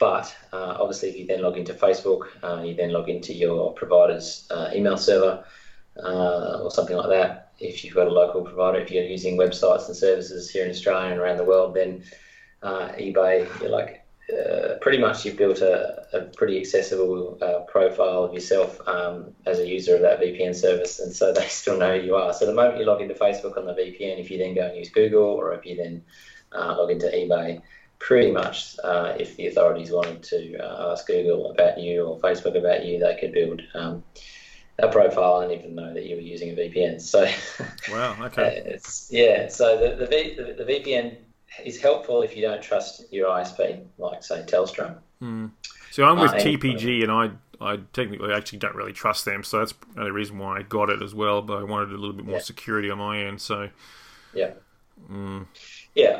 [0.00, 3.32] Uh, but uh, obviously, if you then log into Facebook, uh, you then log into
[3.32, 5.44] your provider's uh, email server
[5.96, 7.52] or something like that.
[7.58, 11.12] If you've got a local provider, if you're using websites and services here in Australia
[11.12, 12.04] and around the world, then
[12.62, 18.32] eBay, you're like uh, pretty much you've built a, a pretty accessible uh, profile of
[18.32, 22.06] yourself um, as a user of that VPN service, and so they still know who
[22.06, 22.32] you are.
[22.32, 24.76] So the moment you log into Facebook on the VPN, if you then go and
[24.76, 26.02] use Google, or if you then
[26.52, 27.60] uh, log into eBay,
[27.98, 32.56] pretty much uh, if the authorities wanted to uh, ask Google about you or Facebook
[32.56, 33.62] about you, they could build.
[33.74, 34.04] Um,
[34.78, 37.00] a profile and even know that you were using a VPN.
[37.00, 37.28] So,
[37.92, 39.48] wow, okay, it's yeah.
[39.48, 41.16] So the the, v, the, the VPN
[41.64, 44.98] is helpful if you don't trust your ISP, like say Telstra.
[45.22, 45.52] Mm.
[45.92, 47.30] So I'm with uh, TPG, and I
[47.60, 51.02] I technically actually don't really trust them, so that's the reason why I got it
[51.02, 51.40] as well.
[51.40, 52.42] But I wanted a little bit more yeah.
[52.42, 53.68] security on my end, so
[54.34, 54.52] yeah.
[55.10, 55.46] Mm.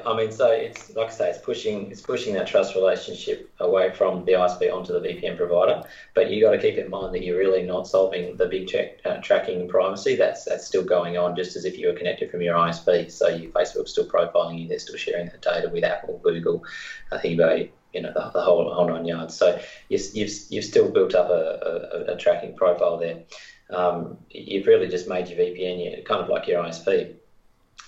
[0.07, 3.93] I mean, so it's like I say, it's pushing it's pushing that trust relationship away
[3.95, 5.83] from the ISP onto the VPN provider.
[6.15, 9.01] But you got to keep in mind that you're really not solving the big check,
[9.05, 10.17] uh, tracking privacy.
[10.17, 13.11] That's that's still going on, just as if you were connected from your ISP.
[13.11, 14.69] So your Facebook's still profiling you.
[14.69, 16.65] They're still sharing that data with Apple, Google,
[17.11, 19.35] uh, eBay, you know, the, the, whole whole nine yards.
[19.37, 23.23] So you, you've you've still built up a, a, a tracking profile there.
[23.71, 27.17] Um, you've really just made your VPN kind of like your ISP.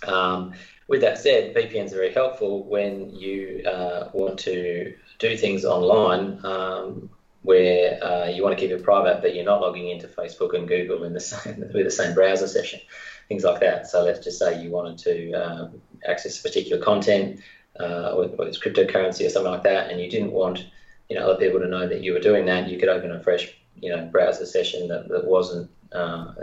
[0.05, 0.55] Um,
[0.89, 6.45] with that said, VPNs are very helpful when you uh, want to do things online
[6.45, 7.11] um,
[7.43, 10.69] where uh, you want to keep it private, but you're not logging into Facebook and
[10.69, 12.81] Google in the same, with the same browser session,
[13.29, 13.89] things like that.
[13.89, 15.69] So let's just say you wanted to uh,
[16.07, 17.41] access particular content,
[17.79, 20.67] uh, whether it's cryptocurrency or something like that, and you didn't want
[21.09, 22.69] you know other people to know that you were doing that.
[22.69, 26.35] You could open a fresh you know browser session that, that wasn't uh,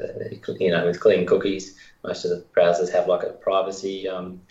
[0.60, 4.42] you know with clean cookies most of the browsers have like a privacy um,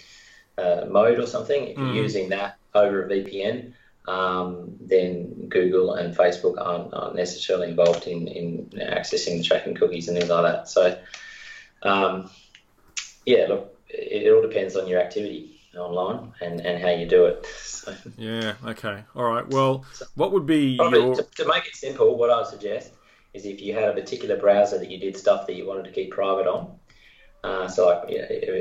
[0.57, 1.69] uh, mode or something.
[1.69, 1.95] If you're mm.
[1.95, 3.73] using that over a VPN,
[4.09, 10.09] um, then Google and Facebook aren't, aren't, necessarily involved in, in accessing the tracking cookies
[10.09, 10.69] and things like that.
[10.69, 10.99] So,
[11.83, 12.31] um,
[13.27, 17.27] yeah, look, it, it, all depends on your activity online and, and how you do
[17.27, 17.47] it.
[17.47, 19.05] So, yeah, okay.
[19.15, 19.47] All right.
[19.49, 19.85] Well,
[20.15, 21.15] what would be your...
[21.17, 22.93] to, to make it simple, what I would suggest
[23.35, 25.91] is if you had a particular browser that you did stuff that you wanted to
[25.91, 26.79] keep private on,
[27.45, 28.03] uh, so, like,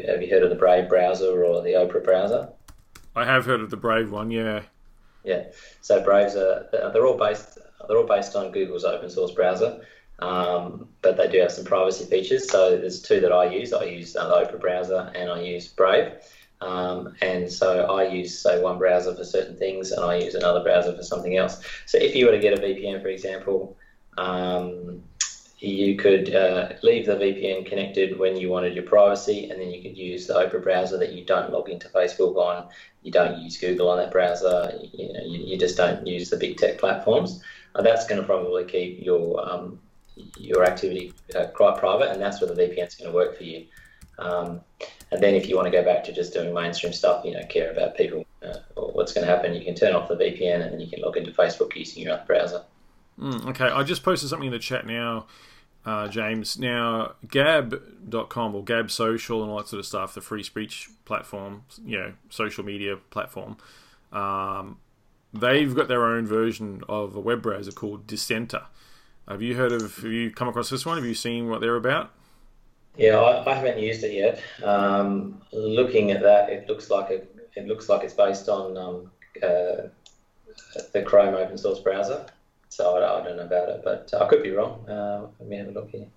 [0.08, 2.50] have you heard of the Brave browser or the Opera browser?
[3.16, 4.32] I have heard of the Brave one.
[4.32, 4.64] Yeah.
[5.24, 5.46] Yeah.
[5.82, 9.82] So Braves are they're all based they're all based on Google's open source browser,
[10.20, 12.50] um, but they do have some privacy features.
[12.50, 13.74] So there's two that I use.
[13.74, 16.14] I use uh, the Opera browser and I use Brave.
[16.62, 20.62] Um, and so I use, say, one browser for certain things, and I use another
[20.62, 21.60] browser for something else.
[21.88, 23.76] So if you were to get a VPN, for example,
[24.18, 25.04] um,
[25.60, 29.82] you could uh, leave the VPN connected when you wanted your privacy, and then you
[29.82, 32.68] could use the Opera browser that you don't log into Facebook on.
[33.04, 34.72] You don't use Google on that browser.
[34.92, 37.44] You know, you, you just don't use the big tech platforms.
[37.76, 39.80] Uh, that's going to probably keep your um,
[40.38, 43.44] your activity uh, quite private, and that's where the VPN is going to work for
[43.44, 43.66] you.
[44.18, 44.62] Um,
[45.12, 47.50] and then if you want to go back to just doing mainstream stuff, you don't
[47.50, 50.62] care about people uh, or what's going to happen, you can turn off the VPN
[50.62, 52.64] and then you can log into Facebook using your own browser.
[53.20, 55.28] Mm, okay, I just posted something in the chat now
[55.86, 56.60] uh, James.
[56.60, 61.64] Now, Gab.com or Gab Social and all that sort of stuff, the free speech platform,
[61.84, 63.58] you know, social media platform,
[64.12, 64.78] um,
[65.34, 68.64] they've got their own version of a web browser called Dissenter.
[69.28, 69.96] Have you heard of?
[69.98, 70.98] Have you come across this one?
[70.98, 72.12] Have you seen what they're about?
[72.98, 74.42] Yeah, I, I haven't used it yet.
[74.64, 77.22] Um, looking at that, it looks like a,
[77.58, 79.88] it looks like it's based on um, uh,
[80.92, 82.26] the Chrome open source browser.
[82.72, 84.88] So I, I, don't know about it, but I could be wrong.
[84.90, 86.08] Uh, let me have a look here.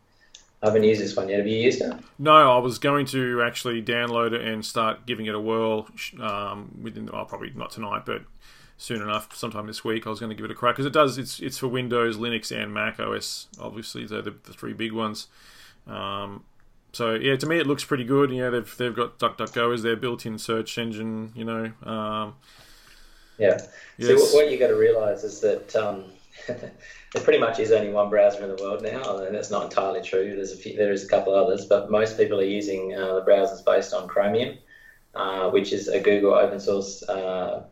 [0.63, 1.39] I haven't used this one yet.
[1.39, 1.93] Have you used it?
[2.17, 5.89] No, I was going to actually download it and start giving it a whirl
[6.21, 8.23] um, within, oh, probably not tonight, but
[8.77, 10.93] soon enough, sometime this week, I was going to give it a crack because it
[10.93, 11.19] does.
[11.19, 13.49] It's it's for Windows, Linux, and Mac OS.
[13.61, 15.27] Obviously, they're the, the three big ones.
[15.89, 16.45] Um,
[16.93, 18.31] so yeah, to me, it looks pretty good.
[18.31, 21.33] You know, they've they've got DuckDuckGo as their built-in search engine.
[21.35, 21.73] You know.
[21.83, 22.35] Um,
[23.39, 23.61] yeah.
[23.99, 24.31] Yes.
[24.31, 26.05] So what you got to realize is that um,
[26.47, 30.03] there pretty much is only one browser in the world now, and that's not entirely
[30.03, 30.35] true.
[30.35, 33.23] There's a few, there is a couple others, but most people are using uh, the
[33.23, 34.59] browsers based on Chromium,
[35.15, 37.65] uh, which is a Google open source uh,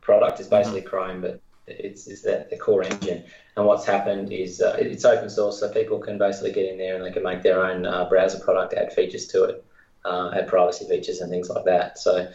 [0.00, 0.40] product.
[0.40, 0.88] It's basically mm-hmm.
[0.88, 3.24] Chrome, but it's, it's that the core engine.
[3.56, 6.96] And what's happened is uh, it's open source, so people can basically get in there
[6.96, 9.64] and they can make their own uh, browser product, add features to it,
[10.04, 11.98] uh, add privacy features and things like that.
[11.98, 12.30] So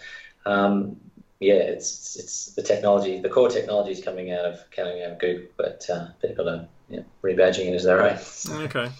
[0.45, 0.97] um,
[1.41, 5.19] yeah, it's it's the technology, the core technology is coming out of coming out of
[5.19, 8.19] Google, but uh, people are yeah, rebadging it as their own.
[8.67, 8.91] Okay,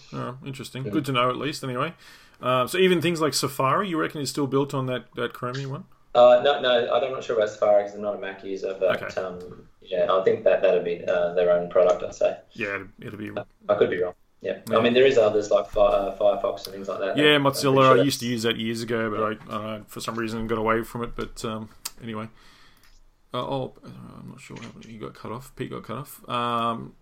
[0.44, 0.84] interesting.
[0.84, 1.64] Good to know at least.
[1.64, 1.94] Anyway,
[2.42, 5.70] uh, so even things like Safari, you reckon is still built on that that Chromium
[5.70, 5.84] one?
[6.16, 9.02] Uh, no, no, I'm not sure about Safari because I'm not a Mac user, but
[9.02, 9.22] okay.
[9.22, 12.02] um, yeah, I think that that'd be uh, their own product.
[12.02, 12.38] I'd say.
[12.54, 13.32] Yeah, it'll be.
[13.70, 14.16] I could be wrong.
[14.42, 14.58] Yeah.
[14.68, 14.78] yeah.
[14.78, 17.18] I mean there is others like uh, Firefox and things like that.
[17.18, 17.94] Yeah, Mozilla.
[17.94, 19.56] Sure I used to use that years ago, but yeah.
[19.56, 21.16] I, I for some reason got away from it.
[21.16, 21.70] But um,
[22.02, 22.28] anyway,
[23.34, 24.86] uh, oh, I'm not sure what happened.
[24.86, 25.56] He got cut off.
[25.56, 26.30] Pete got cut off.
[26.30, 26.94] Um,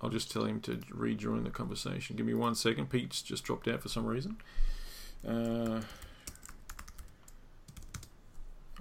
[0.00, 2.16] I'll just tell him to rejoin the conversation.
[2.16, 2.90] Give me one second.
[2.90, 4.36] Pete's just dropped out for some reason.
[5.26, 5.80] Uh,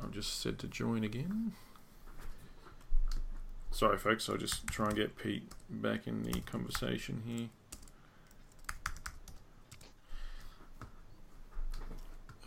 [0.04, 1.54] I've just said to join again.
[3.72, 4.30] Sorry, folks.
[4.30, 7.48] I'll just try and get Pete back in the conversation here.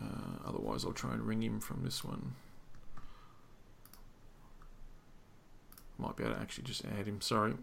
[0.01, 2.35] Uh, otherwise, I'll try and ring him from this one.
[5.99, 7.19] Might be able to actually just add him.
[7.19, 7.53] Sorry.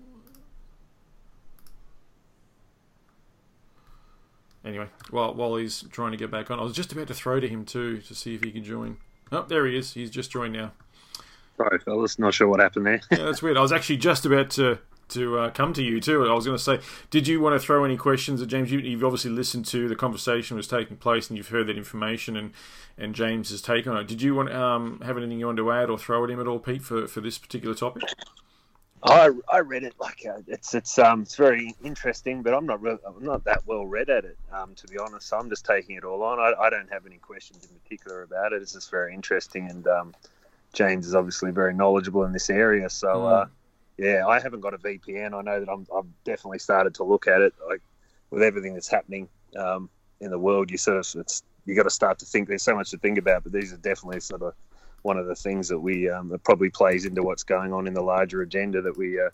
[4.64, 7.40] Anyway, while while he's trying to get back on, I was just about to throw
[7.40, 8.98] to him too to see if he could join.
[9.32, 9.94] Oh, there he is.
[9.94, 10.72] He's just joined now.
[11.56, 12.18] Sorry, fellas.
[12.18, 13.00] Not sure what happened there.
[13.10, 13.56] yeah, that's weird.
[13.56, 16.26] I was actually just about to to uh, come to you too.
[16.26, 18.70] I was going to say, did you want to throw any questions at James?
[18.72, 22.36] You, have obviously listened to the conversation was taking place, and you've heard that information
[22.36, 22.52] and
[22.98, 24.08] and James's take on it.
[24.08, 26.46] Did you want um, have anything you want to add or throw at him at
[26.46, 28.04] all, Pete, for, for this particular topic?
[29.02, 32.80] I, I read it like uh, it's it's um it's very interesting, but I'm not
[32.80, 35.28] really, I'm not that well read at it um, to be honest.
[35.28, 36.38] So I'm just taking it all on.
[36.38, 38.62] I, I don't have any questions in particular about it.
[38.62, 40.14] It's just very interesting, and um,
[40.72, 42.88] James is obviously very knowledgeable in this area.
[42.90, 43.32] So mm.
[43.32, 43.46] uh,
[43.98, 45.34] yeah, I haven't got a VPN.
[45.34, 47.54] I know that I'm I've definitely started to look at it.
[47.66, 47.82] Like
[48.30, 49.88] with everything that's happening um,
[50.20, 52.48] in the world, you sort of it's you got to start to think.
[52.48, 54.54] There's so much to think about, but these are definitely sort of
[55.02, 57.94] one of the things that we um, that probably plays into what's going on in
[57.94, 59.30] the larger agenda that we uh,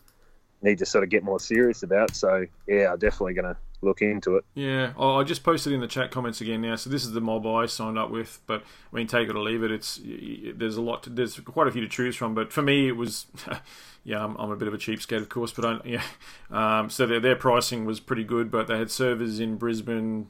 [0.62, 2.14] need to sort of get more serious about.
[2.14, 4.44] So yeah, I'm definitely going to look into it.
[4.54, 6.76] Yeah, I just posted in the chat comments again now.
[6.76, 9.42] So this is the mob I signed up with, but I mean, take it or
[9.42, 9.70] leave it.
[9.70, 11.02] It's there's a lot.
[11.04, 13.26] To, there's quite a few to choose from, but for me, it was.
[14.04, 16.02] yeah, I'm, I'm, a bit of a cheapskate, of course, but I, yeah.
[16.50, 20.28] Um, so their, their pricing was pretty good, but they had servers in Brisbane,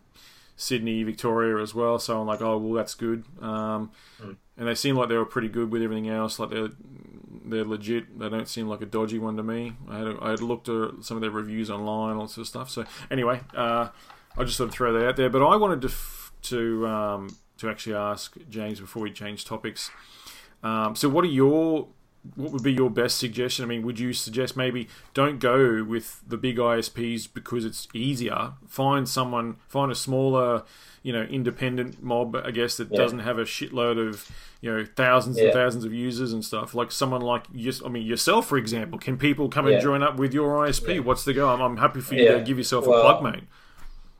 [0.56, 1.98] Sydney, Victoria as well.
[1.98, 3.24] So I'm like, oh well, that's good.
[3.40, 3.90] Um,
[4.20, 6.38] mm and they seem like they were pretty good with everything else.
[6.38, 6.68] Like they're
[7.44, 8.18] they're legit.
[8.18, 9.74] They don't seem like a dodgy one to me.
[9.88, 12.70] I had I had looked at some of their reviews online, all sort of stuff.
[12.70, 13.88] So anyway, uh,
[14.36, 15.30] I just sort of throw that out there.
[15.30, 19.90] But I wanted to f- to um, to actually ask James before we change topics.
[20.62, 21.88] Um, so what are your
[22.34, 23.64] what would be your best suggestion?
[23.64, 28.52] I mean, would you suggest maybe don't go with the big ISPs because it's easier?
[28.68, 30.62] Find someone, find a smaller
[31.02, 32.96] you know independent mob, I guess that yeah.
[32.96, 35.44] doesn't have a shitload of you know thousands yeah.
[35.44, 36.74] and thousands of users and stuff.
[36.74, 38.98] Like someone like you, I mean yourself, for example.
[38.98, 39.74] Can people come yeah.
[39.74, 41.00] and join up with your ISP?
[41.00, 41.48] What's the go?
[41.48, 43.44] I'm, I'm happy for you to give yourself well, a plug, mate.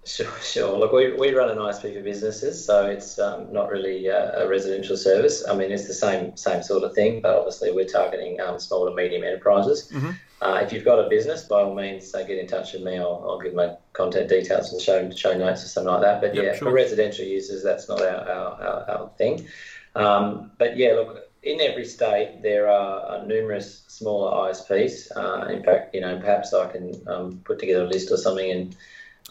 [0.05, 0.77] Sure, sure.
[0.77, 4.49] Look, we, we run an ISP for businesses, so it's um, not really uh, a
[4.49, 5.47] residential service.
[5.49, 8.89] I mean, it's the same same sort of thing, but obviously we're targeting um, small
[8.89, 9.89] to medium enterprises.
[9.93, 10.11] Mm-hmm.
[10.43, 12.99] Uh, if you've got a business, by all means, uh, get in touch with me.
[12.99, 16.21] I'll, I'll, give my contact details and show show notes or something like that.
[16.21, 16.69] But yep, yeah, sure.
[16.69, 19.47] for residential users, that's not our our, our, our thing.
[19.95, 25.13] Um, but yeah, look, in every state there are uh, numerous smaller ISPs.
[25.15, 28.51] Uh, in fact, you know, perhaps I can um, put together a list or something
[28.51, 28.77] and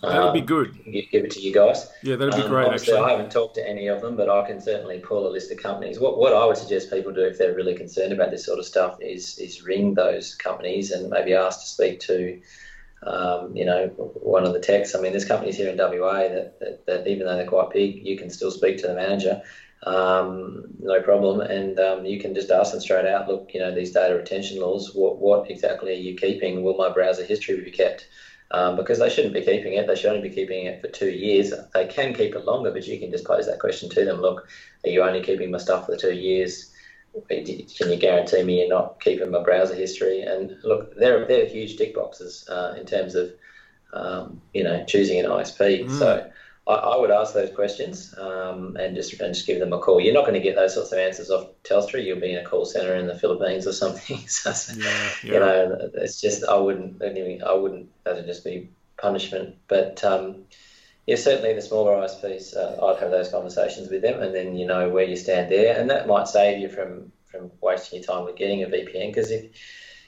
[0.02, 0.84] that would be um, good.
[0.84, 1.88] Give it to you guys.
[2.02, 2.68] Yeah, that'd be um, great.
[2.70, 5.52] Actually, I haven't talked to any of them, but I can certainly pull a list
[5.52, 6.00] of companies.
[6.00, 8.66] What what I would suggest people do if they're really concerned about this sort of
[8.66, 12.42] stuff is is ring those companies and maybe ask to speak to,
[13.04, 14.96] um, you know, one of the techs.
[14.96, 18.04] I mean, there's companies here in WA that, that, that even though they're quite big,
[18.04, 19.44] you can still speak to the manager.
[19.84, 23.28] Um, no problem, and um, you can just ask them straight out.
[23.28, 24.96] Look, you know, these data retention laws.
[24.96, 26.64] What what exactly are you keeping?
[26.64, 28.08] Will my browser history be kept?
[28.52, 29.88] Um, because they shouldn't be keeping it.
[29.88, 31.54] They should only be keeping it for two years.
[31.74, 34.22] They can keep it longer, but you can just pose that question to them.
[34.22, 34.48] Look,
[34.86, 36.68] are you only keeping my stuff for two years?
[37.30, 40.22] Can you guarantee me you're not keeping my browser history?
[40.22, 43.32] And look, they're they're huge tick boxes uh, in terms of
[43.94, 45.84] um, you know choosing an ISP.
[45.84, 46.00] Mm.
[46.00, 46.26] So
[46.68, 50.00] I, I, would ask those questions um, and just and just give them a call.
[50.00, 52.04] You're not going to get those sorts of answers off Telstra.
[52.04, 54.18] You'll be in a call center in the Philippines or something.
[54.28, 55.34] so, yeah, yeah.
[55.34, 59.56] You know, it's just I wouldn't I wouldn't that'd just be punishment.
[59.68, 60.44] But um,
[61.08, 64.68] yeah, certainly the smaller ISPs, uh, I'd have those conversations with them, and then you
[64.68, 68.26] know where you stand there, and that might save you from from wasting your time
[68.26, 69.46] with getting a VPN because if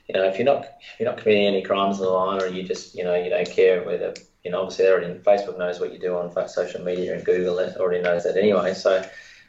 [0.07, 2.47] you know, if you're not if you're not committing any crimes on the line, or
[2.47, 4.13] you just you know you don't care whether
[4.43, 8.01] you know obviously already Facebook knows what you do on social media and Google already
[8.01, 8.73] knows that anyway.
[8.73, 9.03] So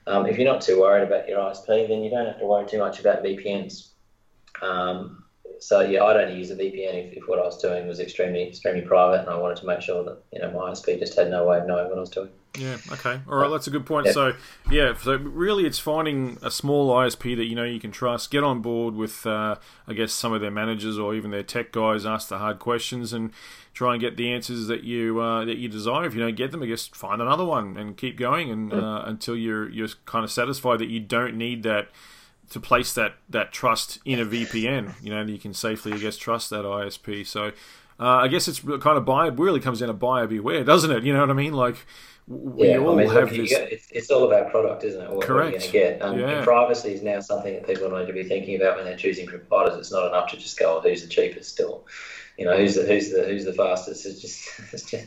[0.07, 2.67] um, if you're not too worried about your ISP, then you don't have to worry
[2.67, 3.89] too much about VPNs.
[4.63, 5.24] Um,
[5.61, 8.49] so yeah, I'd only use a VPN if, if what I was doing was extremely
[8.49, 11.31] extremely private, and I wanted to make sure that you know my ISP just had
[11.31, 12.31] no way of knowing what I was doing.
[12.57, 12.77] Yeah.
[12.93, 13.21] Okay.
[13.29, 13.51] All right.
[13.51, 14.07] That's a good point.
[14.07, 14.13] Yeah.
[14.13, 14.33] So,
[14.71, 14.97] yeah.
[14.97, 18.31] So really, it's finding a small ISP that you know you can trust.
[18.31, 19.57] Get on board with, uh,
[19.89, 22.07] I guess, some of their managers or even their tech guys.
[22.07, 23.33] Ask the hard questions and
[23.73, 26.05] try and get the answers that you uh, that you desire.
[26.07, 29.03] If you don't get them, I guess find another one and keep going and uh,
[29.05, 31.89] until you're you're kind of satisfied that you don't need that
[32.51, 34.95] to place that that trust in a VPN.
[35.03, 37.27] You know, you can safely, I guess, trust that ISP.
[37.27, 37.53] So.
[37.97, 41.05] Uh, I guess it's kind of buyer really comes down to buyer beware, doesn't it?
[41.05, 41.53] You know what I mean?
[41.53, 41.77] Like
[42.27, 43.51] we yeah, all I mean, have this.
[43.51, 45.11] Get, it's, it's, all about product, isn't it?
[45.11, 45.57] What, Correct.
[45.57, 46.03] What you're get.
[46.03, 46.43] Um, yeah.
[46.43, 49.79] privacy is now something that people need to be thinking about when they're choosing providers.
[49.79, 51.87] It's not enough to just go, oh, who's the cheapest still.
[52.39, 54.07] You know, who's the who's the who's the fastest.
[54.07, 55.07] It's just, it's just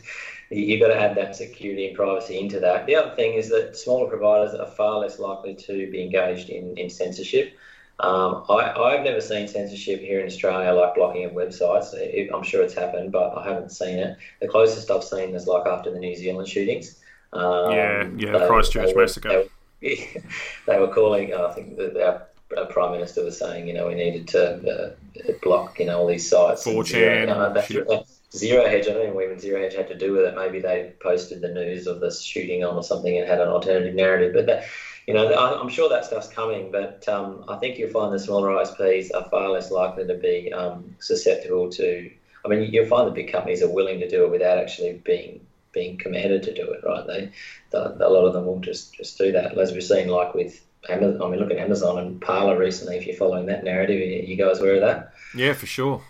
[0.50, 2.86] you've got to add that security and privacy into that.
[2.86, 6.78] The other thing is that smaller providers are far less likely to be engaged in,
[6.78, 7.58] in censorship.
[8.00, 11.96] Um, I, have never seen censorship here in Australia, like blocking of websites.
[11.96, 14.18] It, I'm sure it's happened, but I haven't seen it.
[14.40, 17.00] The closest I've seen is like after the New Zealand shootings.
[17.34, 19.46] Um, yeah, yeah, Christchurch massacre.
[19.82, 20.24] They,
[20.68, 21.34] they, were calling.
[21.34, 24.96] I think our, our, prime minister was saying, you know, we needed to uh,
[25.42, 26.66] block, you know, all these sites.
[26.66, 27.30] 4chan.
[27.30, 28.04] Uh,
[28.36, 30.36] Zero Hedge, I don't know even Zero Hedge had to do with it.
[30.36, 33.96] Maybe they posted the news of this shooting on or something and had an alternative
[33.96, 34.34] narrative.
[34.34, 34.66] But that,
[35.08, 36.72] you know, I'm sure that stuff's coming.
[36.72, 40.52] But um, I think you'll find the smaller ISPs are far less likely to be
[40.52, 42.12] um, susceptible to.
[42.44, 45.46] I mean, you'll find the big companies are willing to do it without actually being
[45.72, 47.06] being commanded to do it, right?
[47.06, 47.32] They,
[47.72, 49.58] they, a lot of them will just, just do that.
[49.58, 50.60] As we've seen, like with
[50.90, 52.98] Amazon, I mean, look at Amazon and Parler recently.
[52.98, 55.14] If you're following that narrative, you guys aware of that?
[55.36, 56.04] Yeah, for sure.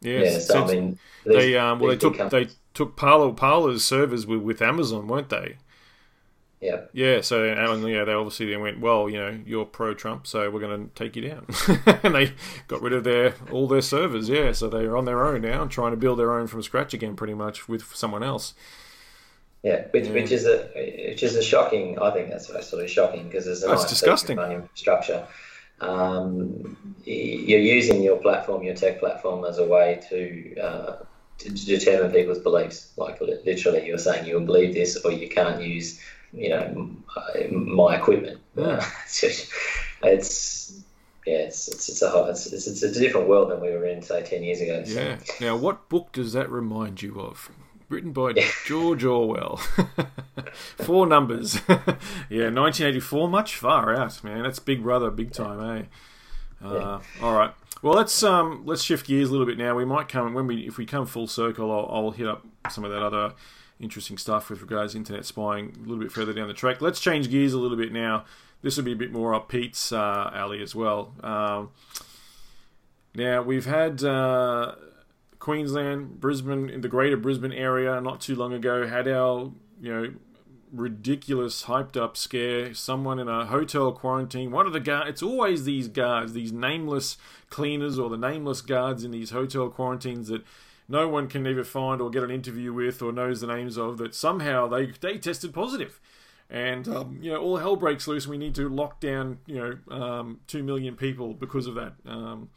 [0.00, 0.32] Yes.
[0.32, 4.40] Yeah, so, I mean, they um, well, they took they took Parler Parler's servers with,
[4.40, 5.56] with Amazon, weren't they?
[6.60, 6.82] Yeah.
[6.92, 7.20] Yeah.
[7.20, 10.60] So, and, yeah, they obviously then went, well, you know, you're pro Trump, so we're
[10.60, 11.46] going to take you down,
[12.02, 12.32] and they
[12.66, 14.28] got rid of their all their servers.
[14.28, 14.52] Yeah.
[14.52, 17.34] So they're on their own now, trying to build their own from scratch again, pretty
[17.34, 18.54] much with someone else.
[19.62, 20.12] Yeah, which, yeah.
[20.12, 20.68] which is a
[21.08, 21.98] which is a shocking.
[21.98, 25.26] I think that's absolutely shocking because there's a that's nice disgusting infrastructure.
[25.80, 30.96] Um, you're using your platform, your tech platform, as a way to, uh,
[31.38, 32.92] to determine people's beliefs.
[32.96, 36.00] Like literally, you're saying you'll believe this, or you can't use,
[36.32, 36.96] you know,
[37.50, 38.40] my equipment.
[38.56, 38.84] Yeah.
[39.04, 39.52] it's,
[40.02, 40.82] it's
[41.26, 44.02] yeah, it's, it's, it's a it's, it's, it's, a different world than we were in
[44.02, 44.82] say ten years ago.
[44.84, 45.00] So.
[45.00, 45.18] Yeah.
[45.40, 47.50] Now, what book does that remind you of?
[47.88, 48.34] Written by
[48.66, 49.56] George Orwell.
[50.76, 51.60] Four numbers.
[51.68, 53.28] yeah, 1984.
[53.28, 54.42] Much far out, man.
[54.42, 56.64] That's Big Brother, big time, eh?
[56.64, 57.00] Uh, yeah.
[57.22, 57.52] All right.
[57.82, 59.76] Well, let's um, let's shift gears a little bit now.
[59.76, 62.84] We might come when we if we come full circle, I'll, I'll hit up some
[62.84, 63.34] of that other
[63.78, 66.80] interesting stuff with regards to internet spying a little bit further down the track.
[66.80, 68.24] Let's change gears a little bit now.
[68.62, 71.14] This will be a bit more up Pete's uh, alley as well.
[71.22, 71.70] Um,
[73.14, 74.02] now we've had.
[74.02, 74.74] Uh,
[75.48, 80.12] Queensland, Brisbane, in the greater Brisbane area not too long ago had our, you know,
[80.70, 82.74] ridiculous hyped up scare.
[82.74, 84.50] Someone in a hotel quarantine.
[84.50, 87.16] One of the guards, it's always these guards, these nameless
[87.48, 90.42] cleaners or the nameless guards in these hotel quarantines that
[90.86, 93.96] no one can ever find or get an interview with or knows the names of
[93.96, 95.98] that somehow they, they tested positive.
[96.50, 98.26] And, um, you know, all hell breaks loose.
[98.26, 99.56] We need to lock down, you
[99.88, 101.94] know, um, 2 million people because of that.
[102.04, 102.50] Um,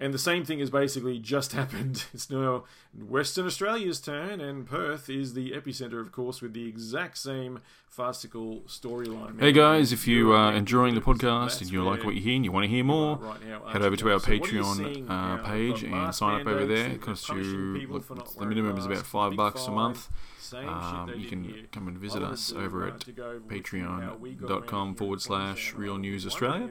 [0.00, 2.04] and the same thing has basically just happened.
[2.14, 2.64] It's now
[2.96, 8.60] Western Australia's turn, and Perth is the epicenter, of course, with the exact same farcical
[8.66, 9.40] storyline.
[9.40, 12.44] Hey guys, if you are enjoying the podcast and you like what you hear and
[12.44, 15.82] you want to hear more, right now, head over to our so Patreon uh, page
[15.82, 16.90] and sign up over there.
[16.90, 20.08] It costs you, look, the minimum is about five bucks a month.
[20.54, 26.70] Um, you can come and visit us over at patreon.com forward slash real news Australia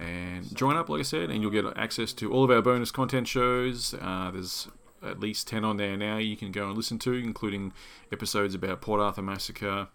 [0.00, 2.90] and join up, like I said, and you'll get access to all of our bonus
[2.90, 3.94] content shows.
[4.00, 4.68] Uh, there's
[5.02, 7.72] at least 10 on there now you can go and listen to, including
[8.12, 9.88] episodes about Port Arthur Massacre.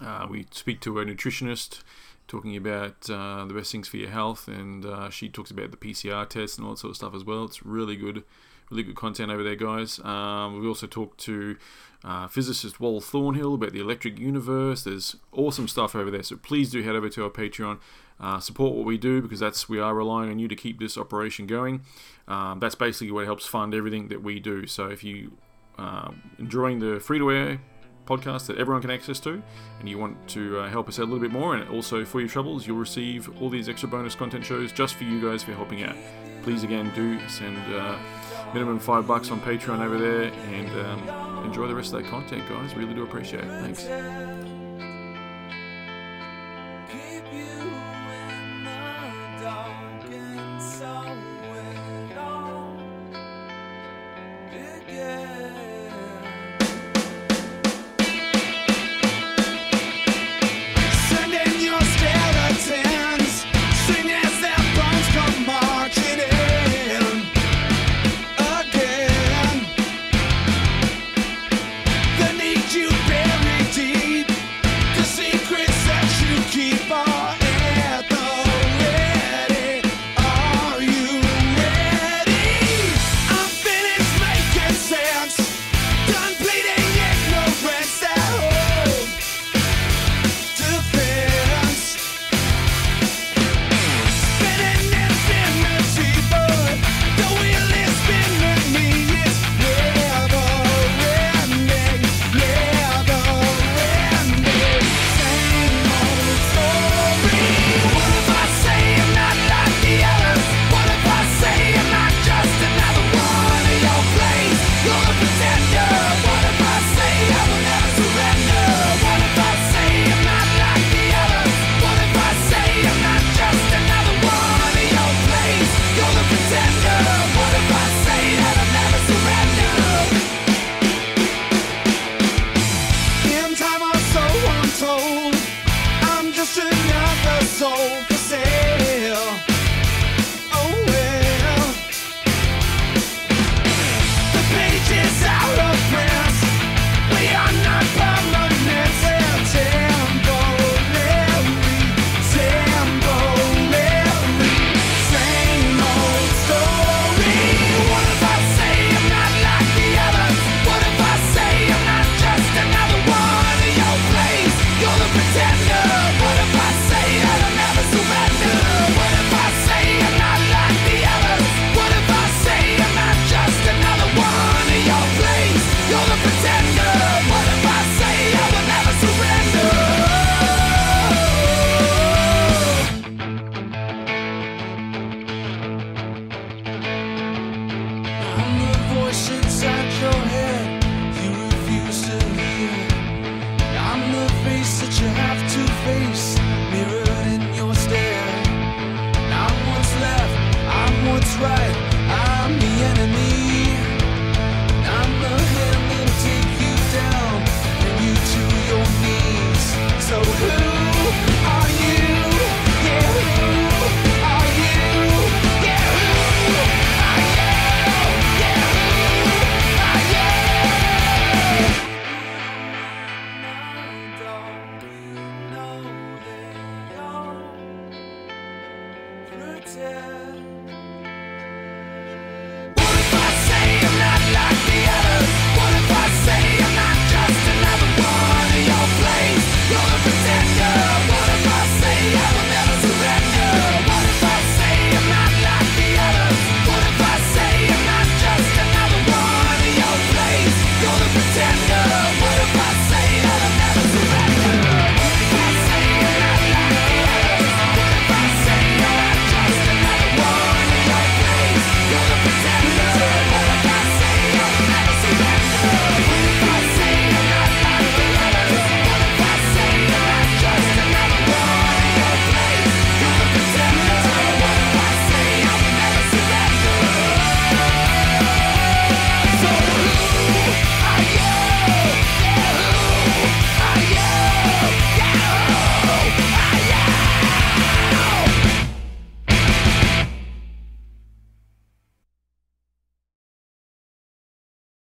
[0.00, 1.82] Uh, we speak to a nutritionist
[2.28, 5.76] talking about uh, the best things for your health, and uh, she talks about the
[5.76, 7.44] PCR test and all that sort of stuff as well.
[7.44, 8.24] It's really good,
[8.70, 9.98] really good content over there, guys.
[10.00, 11.56] Um, we also talked to
[12.04, 14.82] uh, physicist Wal Thornhill about the electric universe.
[14.82, 17.78] There's awesome stuff over there, so please do head over to our Patreon.
[18.22, 20.96] Uh, support what we do because that's we are relying on you to keep this
[20.96, 21.82] operation going.
[22.28, 24.66] Um, that's basically what helps fund everything that we do.
[24.66, 25.32] So if you
[25.78, 27.60] uh, enjoying the free to air
[28.06, 29.42] podcast that everyone can access to,
[29.80, 32.20] and you want to uh, help us out a little bit more, and also for
[32.20, 35.52] your troubles, you'll receive all these extra bonus content shows just for you guys for
[35.52, 35.96] helping out.
[36.42, 37.96] Please again do send uh,
[38.52, 42.48] minimum five bucks on Patreon over there, and um, enjoy the rest of that content,
[42.48, 42.74] guys.
[42.74, 43.74] Really do appreciate it.
[43.74, 44.41] Thanks.